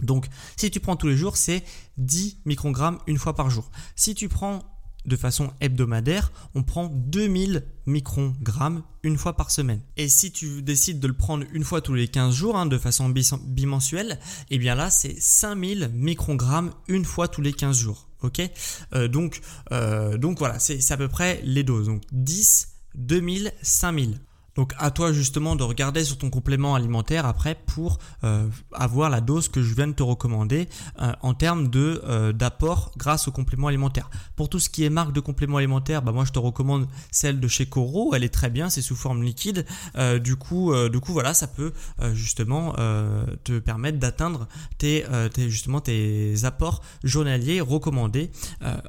Donc, 0.01 0.27
si 0.57 0.71
tu 0.71 0.79
prends 0.79 0.95
tous 0.95 1.07
les 1.07 1.17
jours, 1.17 1.37
c'est 1.37 1.63
10 1.97 2.39
microgrammes 2.45 2.99
une 3.07 3.17
fois 3.17 3.35
par 3.35 3.49
jour. 3.49 3.69
Si 3.95 4.15
tu 4.15 4.29
prends 4.29 4.63
de 5.05 5.15
façon 5.15 5.51
hebdomadaire, 5.61 6.31
on 6.53 6.63
prend 6.63 6.87
2000 6.87 7.63
microgrammes 7.85 8.83
une 9.03 9.17
fois 9.17 9.35
par 9.35 9.51
semaine. 9.51 9.81
Et 9.97 10.09
si 10.09 10.31
tu 10.31 10.61
décides 10.61 10.99
de 10.99 11.07
le 11.07 11.13
prendre 11.13 11.45
une 11.51 11.63
fois 11.63 11.81
tous 11.81 11.93
les 11.93 12.07
15 12.07 12.35
jours, 12.35 12.57
hein, 12.57 12.65
de 12.65 12.77
façon 12.77 13.09
bimensuelle, 13.09 14.19
eh 14.49 14.57
bien 14.57 14.75
là, 14.75 14.89
c'est 14.89 15.19
5000 15.19 15.91
microgrammes 15.93 16.71
une 16.87 17.05
fois 17.05 17.27
tous 17.27 17.41
les 17.41 17.53
15 17.53 17.77
jours. 17.77 18.09
Ok? 18.21 18.41
Euh, 18.93 19.07
donc, 19.07 19.41
euh, 19.71 20.17
donc 20.17 20.37
voilà, 20.37 20.59
c'est 20.59 20.91
à 20.91 20.97
peu 20.97 21.07
près 21.07 21.41
les 21.43 21.63
doses. 21.63 21.87
Donc 21.87 22.03
10, 22.11 22.67
2000, 22.95 23.51
5000. 23.61 24.19
Donc 24.55 24.73
à 24.77 24.91
toi 24.91 25.13
justement 25.13 25.55
de 25.55 25.63
regarder 25.63 26.03
sur 26.03 26.17
ton 26.17 26.29
complément 26.29 26.75
alimentaire 26.75 27.25
après 27.25 27.55
pour 27.65 27.99
euh, 28.23 28.47
avoir 28.73 29.09
la 29.09 29.21
dose 29.21 29.47
que 29.47 29.61
je 29.61 29.73
viens 29.73 29.87
de 29.87 29.93
te 29.93 30.03
recommander 30.03 30.67
euh, 31.01 31.13
en 31.21 31.33
termes 31.33 31.69
de 31.69 32.01
euh, 32.05 32.33
d'apport 32.33 32.91
grâce 32.97 33.27
au 33.27 33.31
complément 33.31 33.67
alimentaire. 33.67 34.09
Pour 34.35 34.49
tout 34.49 34.59
ce 34.59 34.69
qui 34.69 34.83
est 34.83 34.89
marque 34.89 35.13
de 35.13 35.19
complément 35.19 35.57
alimentaire, 35.57 36.01
bah 36.01 36.11
moi 36.11 36.25
je 36.25 36.31
te 36.31 36.39
recommande 36.39 36.87
celle 37.11 37.39
de 37.39 37.47
chez 37.47 37.65
Coro, 37.65 38.13
elle 38.13 38.23
est 38.23 38.29
très 38.29 38.49
bien, 38.49 38.69
c'est 38.69 38.81
sous 38.81 38.95
forme 38.95 39.23
liquide. 39.23 39.65
du 40.21 40.35
coup, 40.35 40.73
du 40.89 40.99
coup 40.99 41.13
voilà, 41.13 41.33
ça 41.33 41.47
peut 41.47 41.73
justement 42.13 42.73
te 43.43 43.59
permettre 43.59 43.99
d'atteindre 43.99 44.47
tes, 44.77 45.05
justement 45.37 45.81
tes 45.81 46.43
apports 46.43 46.81
journaliers 47.03 47.61
recommandés 47.61 48.31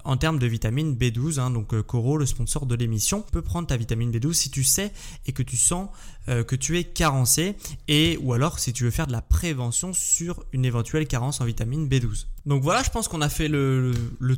en 0.05 0.17
termes 0.17 0.39
de 0.39 0.47
vitamine 0.47 0.95
B12. 0.95 1.41
Hein. 1.41 1.51
donc 1.51 1.81
Coro, 1.83 2.17
le 2.17 2.27
sponsor 2.27 2.67
de 2.67 2.75
l'émission, 2.75 3.23
peut 3.23 3.43
prendre 3.43 3.67
ta 3.67 3.77
vitamine 3.77 4.11
B12 4.11 4.33
si 4.33 4.51
tu 4.51 4.65
sais 4.65 4.93
et 5.27 5.33
que 5.33 5.43
tu 5.43 5.52
sens 5.57 5.89
euh, 6.29 6.45
que 6.45 6.57
tu 6.57 6.79
es 6.79 6.85
carencé 6.85 7.57
et 7.89 8.19
ou 8.23 8.33
alors 8.33 8.59
si 8.59 8.73
tu 8.73 8.85
veux 8.85 8.91
faire 8.91 9.07
de 9.07 9.13
la 9.13 9.23
prévention 9.23 9.93
sur 9.93 10.45
une 10.53 10.65
éventuelle 10.65 11.07
carence 11.07 11.41
en 11.41 11.45
vitamine 11.45 11.89
B12. 11.89 12.27
Donc 12.47 12.63
voilà, 12.63 12.83
je 12.83 12.91
pense 12.91 13.09
qu'on 13.09 13.21
a 13.21 13.29
fait 13.29 13.49
le, 13.49 13.93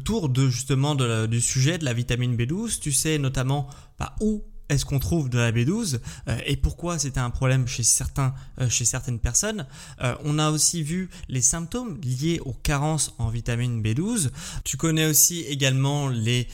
tour 0.04 0.28
de 0.28 0.48
justement 0.48 0.94
du 0.94 1.40
sujet 1.40 1.78
de 1.78 1.84
la 1.84 1.92
vitamine 1.92 2.36
B12. 2.36 2.80
Tu 2.80 2.92
sais 2.92 3.18
notamment 3.18 3.68
bah, 3.98 4.14
où 4.20 4.44
est-ce 4.68 4.84
qu'on 4.84 4.98
trouve 4.98 5.28
de 5.28 5.38
la 5.38 5.52
B12 5.52 6.00
euh, 6.28 6.38
et 6.46 6.56
pourquoi 6.56 6.98
c'était 6.98 7.20
un 7.20 7.30
problème 7.30 7.66
chez, 7.66 7.82
certains, 7.82 8.34
euh, 8.60 8.68
chez 8.68 8.84
certaines 8.84 9.18
personnes. 9.18 9.66
Euh, 10.02 10.14
on 10.24 10.38
a 10.38 10.50
aussi 10.50 10.82
vu 10.82 11.10
les 11.28 11.42
symptômes 11.42 11.98
liés 12.02 12.40
aux 12.44 12.52
carences 12.52 13.14
en 13.18 13.28
vitamine 13.28 13.82
B12. 13.82 14.30
Tu 14.64 14.76
connais 14.76 15.06
aussi 15.06 15.40
également 15.42 16.08
les, 16.08 16.48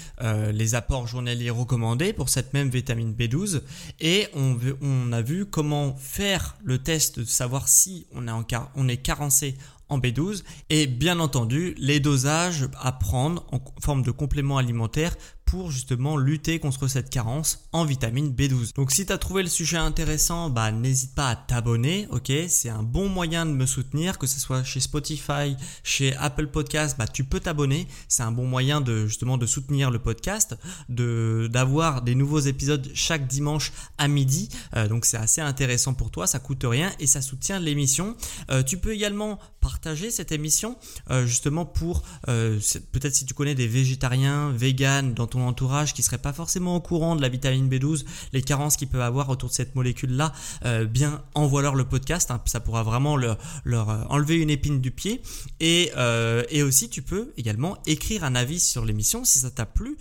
apports 0.74 1.06
journaliers 1.06 1.50
recommandés 1.50 2.12
pour 2.12 2.28
cette 2.28 2.52
même 2.54 2.68
vitamine 2.68 3.12
B12 3.12 3.62
et 4.00 4.28
on, 4.34 5.12
a 5.12 5.22
vu 5.22 5.46
comment 5.46 5.96
faire 5.96 6.56
le 6.62 6.78
test 6.78 7.18
de 7.18 7.24
savoir 7.24 7.68
si 7.68 8.06
on 8.14 8.88
est 8.88 8.96
carencé 8.98 9.56
en 9.90 9.98
B12 9.98 10.44
et 10.70 10.86
bien 10.86 11.20
entendu 11.20 11.74
les 11.76 12.00
dosages 12.00 12.68
à 12.80 12.92
prendre 12.92 13.44
en 13.52 13.60
forme 13.82 14.02
de 14.02 14.10
complément 14.10 14.56
alimentaire 14.56 15.16
pour 15.50 15.72
justement 15.72 16.16
lutter 16.16 16.60
contre 16.60 16.86
cette 16.86 17.10
carence 17.10 17.66
en 17.72 17.84
vitamine 17.84 18.30
B12. 18.30 18.72
Donc 18.76 18.92
si 18.92 19.04
tu 19.04 19.12
as 19.12 19.18
trouvé 19.18 19.42
le 19.42 19.48
sujet 19.48 19.78
intéressant, 19.78 20.48
bah 20.48 20.70
n'hésite 20.70 21.12
pas 21.16 21.30
à 21.30 21.34
t'abonner, 21.34 22.06
ok? 22.10 22.30
C'est 22.48 22.68
un 22.68 22.84
bon 22.84 23.08
moyen 23.08 23.46
de 23.46 23.50
me 23.50 23.66
soutenir, 23.66 24.16
que 24.16 24.28
ce 24.28 24.38
soit 24.38 24.62
chez 24.62 24.78
Spotify, 24.78 25.56
chez 25.82 26.14
Apple 26.14 26.46
Podcast, 26.46 26.94
bah 26.96 27.08
tu 27.08 27.24
peux 27.24 27.40
t'abonner. 27.40 27.88
C'est 28.06 28.22
un 28.22 28.30
bon 28.30 28.46
moyen 28.46 28.80
de 28.80 29.08
justement 29.08 29.38
de 29.38 29.46
soutenir 29.46 29.90
le 29.90 29.98
podcast, 29.98 30.56
de 30.88 31.48
d'avoir 31.52 32.02
des 32.02 32.14
nouveaux 32.14 32.38
épisodes 32.38 32.88
chaque 32.94 33.26
dimanche 33.26 33.72
à 33.98 34.06
midi. 34.06 34.50
Euh, 34.76 34.86
donc 34.86 35.04
c'est 35.04 35.16
assez 35.16 35.40
intéressant 35.40 35.94
pour 35.94 36.12
toi, 36.12 36.28
ça 36.28 36.38
coûte 36.38 36.62
rien 36.62 36.92
et 37.00 37.08
ça 37.08 37.22
soutient 37.22 37.58
l'émission. 37.58 38.14
Euh, 38.52 38.62
tu 38.62 38.76
peux 38.76 38.92
également 38.92 39.40
partager 39.60 40.12
cette 40.12 40.30
émission 40.30 40.78
euh, 41.10 41.26
justement 41.26 41.66
pour 41.66 42.04
peut-être 42.24 43.14
si 43.14 43.26
tu 43.26 43.34
connais 43.34 43.56
des 43.56 43.66
végétariens, 43.66 44.52
véganes 44.52 45.12
dans 45.12 45.26
ton 45.26 45.39
entourage 45.46 45.94
qui 45.94 46.02
serait 46.02 46.18
pas 46.18 46.32
forcément 46.32 46.76
au 46.76 46.80
courant 46.80 47.16
de 47.16 47.22
la 47.22 47.28
vitamine 47.28 47.68
B12, 47.68 48.04
les 48.32 48.42
carences 48.42 48.76
qu'ils 48.76 48.88
peuvent 48.88 49.00
avoir 49.00 49.28
autour 49.28 49.48
de 49.48 49.54
cette 49.54 49.74
molécule-là, 49.74 50.32
euh, 50.64 50.84
bien 50.84 51.22
envoie-leur 51.34 51.74
le 51.74 51.84
podcast. 51.84 52.30
Hein. 52.30 52.40
ça 52.46 52.60
pourra 52.60 52.82
vraiment 52.82 53.16
leur, 53.16 53.38
leur, 53.64 53.90
euh, 53.90 54.02
enlever 54.08 54.36
une 54.36 54.50
épine 54.50 54.80
du 54.80 54.90
pied. 54.90 55.22
Et, 55.60 55.92
euh, 55.96 56.42
et 56.50 56.62
aussi, 56.62 56.88
tu 56.88 57.02
peux 57.02 57.32
également 57.36 57.78
écrire 57.86 58.24
un 58.24 58.34
avis 58.34 58.60
sur 58.60 58.84
l'émission 58.84 59.24
si 59.24 59.38
ça 59.38 59.50
t'a 59.50 59.66
plu. 59.66 59.96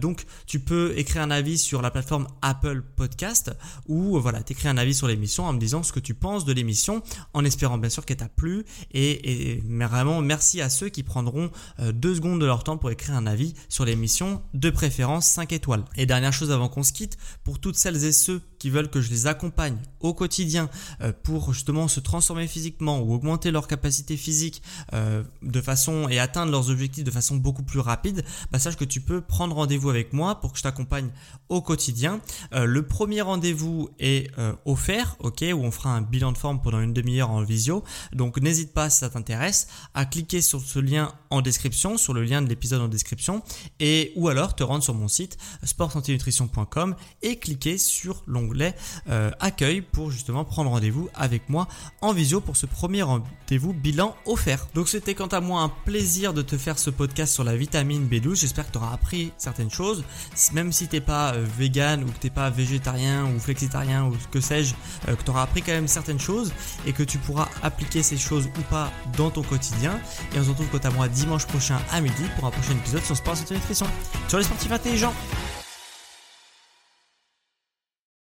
donc, 0.00 0.24
tu 0.46 0.60
peux 0.60 0.94
écrire 0.96 1.22
un 1.22 1.30
avis 1.30 1.58
sur 1.58 1.82
la 1.82 1.90
plateforme 1.90 2.26
Apple 2.40 2.82
Podcast 2.96 3.52
ou 3.88 4.18
voilà, 4.18 4.42
t'écris 4.42 4.68
un 4.68 4.76
avis 4.76 4.94
sur 4.94 5.08
l'émission 5.08 5.44
en 5.44 5.52
me 5.52 5.58
disant 5.58 5.82
ce 5.82 5.92
que 5.92 6.00
tu 6.00 6.14
penses 6.14 6.44
de 6.44 6.52
l'émission, 6.52 7.02
en 7.34 7.44
espérant 7.44 7.78
bien 7.78 7.90
sûr 7.90 8.04
qu'elle 8.04 8.16
t'a 8.16 8.28
plu. 8.28 8.64
Et, 8.92 9.54
et 9.54 9.62
vraiment, 9.66 10.20
merci 10.20 10.60
à 10.60 10.70
ceux 10.70 10.88
qui 10.88 11.02
prendront 11.02 11.50
deux 11.78 12.14
secondes 12.14 12.40
de 12.40 12.46
leur 12.46 12.64
temps 12.64 12.76
pour 12.76 12.90
écrire 12.90 13.16
un 13.16 13.26
avis 13.26 13.54
sur 13.68 13.84
l'émission 13.84 14.42
de 14.54 14.70
préférence 14.82 15.26
5 15.26 15.52
étoiles. 15.52 15.84
Et 15.96 16.06
dernière 16.06 16.32
chose 16.32 16.50
avant 16.50 16.68
qu'on 16.68 16.82
se 16.82 16.92
quitte, 16.92 17.16
pour 17.44 17.60
toutes 17.60 17.76
celles 17.76 18.04
et 18.04 18.10
ceux 18.10 18.42
qui 18.58 18.68
veulent 18.68 18.90
que 18.90 19.00
je 19.00 19.10
les 19.10 19.28
accompagne 19.28 19.76
au 20.00 20.12
quotidien 20.12 20.68
euh, 21.00 21.12
pour 21.22 21.52
justement 21.52 21.86
se 21.86 22.00
transformer 22.00 22.48
physiquement 22.48 23.00
ou 23.00 23.14
augmenter 23.14 23.52
leur 23.52 23.68
capacité 23.68 24.16
physique 24.16 24.60
euh, 24.92 25.22
de 25.42 25.60
façon 25.60 26.08
et 26.08 26.18
atteindre 26.18 26.50
leurs 26.50 26.70
objectifs 26.70 27.04
de 27.04 27.10
façon 27.12 27.36
beaucoup 27.36 27.62
plus 27.62 27.78
rapide, 27.78 28.24
bah 28.50 28.58
sache 28.58 28.76
que 28.76 28.84
tu 28.84 29.00
peux 29.00 29.20
prendre 29.20 29.54
rendez-vous 29.54 29.88
avec 29.88 30.12
moi 30.12 30.40
pour 30.40 30.50
que 30.52 30.58
je 30.58 30.64
t'accompagne 30.64 31.10
au 31.48 31.60
quotidien. 31.60 32.20
Euh, 32.52 32.64
le 32.64 32.82
premier 32.84 33.20
rendez-vous 33.20 33.88
est 34.00 34.32
offert, 34.64 35.16
ok, 35.20 35.44
où 35.54 35.58
on 35.62 35.70
fera 35.70 35.90
un 35.90 36.02
bilan 36.02 36.32
de 36.32 36.38
forme 36.38 36.60
pendant 36.60 36.80
une 36.80 36.92
demi-heure 36.92 37.30
en 37.30 37.42
visio. 37.42 37.84
Donc 38.12 38.40
n'hésite 38.40 38.72
pas 38.72 38.90
si 38.90 38.98
ça 38.98 39.10
t'intéresse 39.10 39.68
à 39.94 40.04
cliquer 40.06 40.42
sur 40.42 40.60
ce 40.60 40.80
lien 40.80 41.12
en 41.30 41.40
description, 41.40 41.96
sur 41.96 42.14
le 42.14 42.24
lien 42.24 42.42
de 42.42 42.48
l'épisode 42.48 42.80
en 42.80 42.88
description, 42.88 43.42
et 43.78 44.12
ou 44.16 44.28
alors 44.28 44.56
te 44.56 44.64
sur 44.80 44.94
mon 44.94 45.08
site 45.08 45.38
sportsantinutrition.com 45.64 46.96
et 47.22 47.36
cliquer 47.36 47.78
sur 47.78 48.22
l'onglet 48.26 48.74
euh, 49.08 49.30
accueil 49.40 49.80
pour 49.80 50.10
justement 50.10 50.44
prendre 50.44 50.70
rendez-vous 50.70 51.08
avec 51.14 51.48
moi 51.48 51.68
en 52.00 52.12
visio 52.12 52.40
pour 52.40 52.56
ce 52.56 52.66
premier 52.66 53.02
rendez-vous 53.02 53.72
bilan 53.72 54.16
offert. 54.26 54.66
Donc 54.74 54.88
c'était 54.88 55.14
quant 55.14 55.26
à 55.26 55.40
moi 55.40 55.62
un 55.62 55.68
plaisir 55.68 56.32
de 56.32 56.42
te 56.42 56.56
faire 56.56 56.78
ce 56.78 56.90
podcast 56.90 57.34
sur 57.34 57.44
la 57.44 57.56
vitamine 57.56 58.08
B12. 58.08 58.40
J'espère 58.40 58.66
que 58.66 58.72
tu 58.72 58.78
auras 58.78 58.92
appris 58.92 59.32
certaines 59.38 59.70
choses. 59.70 60.04
Même 60.52 60.72
si 60.72 60.88
t'es 60.88 61.00
pas 61.00 61.34
euh, 61.34 61.46
vegan 61.58 62.04
ou 62.04 62.06
que 62.06 62.18
t'es 62.18 62.30
pas 62.30 62.50
végétarien 62.50 63.26
ou 63.26 63.38
flexitarien 63.38 64.06
ou 64.06 64.16
que 64.30 64.40
sais-je, 64.40 64.74
euh, 65.08 65.16
que 65.16 65.22
tu 65.22 65.30
auras 65.30 65.42
appris 65.42 65.62
quand 65.62 65.72
même 65.72 65.88
certaines 65.88 66.20
choses 66.20 66.52
et 66.86 66.92
que 66.92 67.02
tu 67.02 67.18
pourras 67.18 67.48
appliquer 67.62 68.02
ces 68.02 68.16
choses 68.16 68.46
ou 68.46 68.62
pas 68.70 68.90
dans 69.16 69.30
ton 69.30 69.42
quotidien. 69.42 70.00
Et 70.34 70.38
on 70.38 70.44
se 70.44 70.48
retrouve 70.50 70.68
quant 70.68 70.88
à 70.88 70.90
moi 70.90 71.08
dimanche 71.08 71.46
prochain 71.46 71.78
à 71.90 72.00
midi 72.00 72.24
pour 72.36 72.46
un 72.46 72.50
prochain 72.50 72.72
épisode 72.72 73.02
sur 73.02 73.16
Sport 73.16 73.36
Santé 73.36 73.54
Nutrition. 73.54 73.86
Sur 74.28 74.38
sportifs 74.52 74.70
intelligents. 74.70 75.61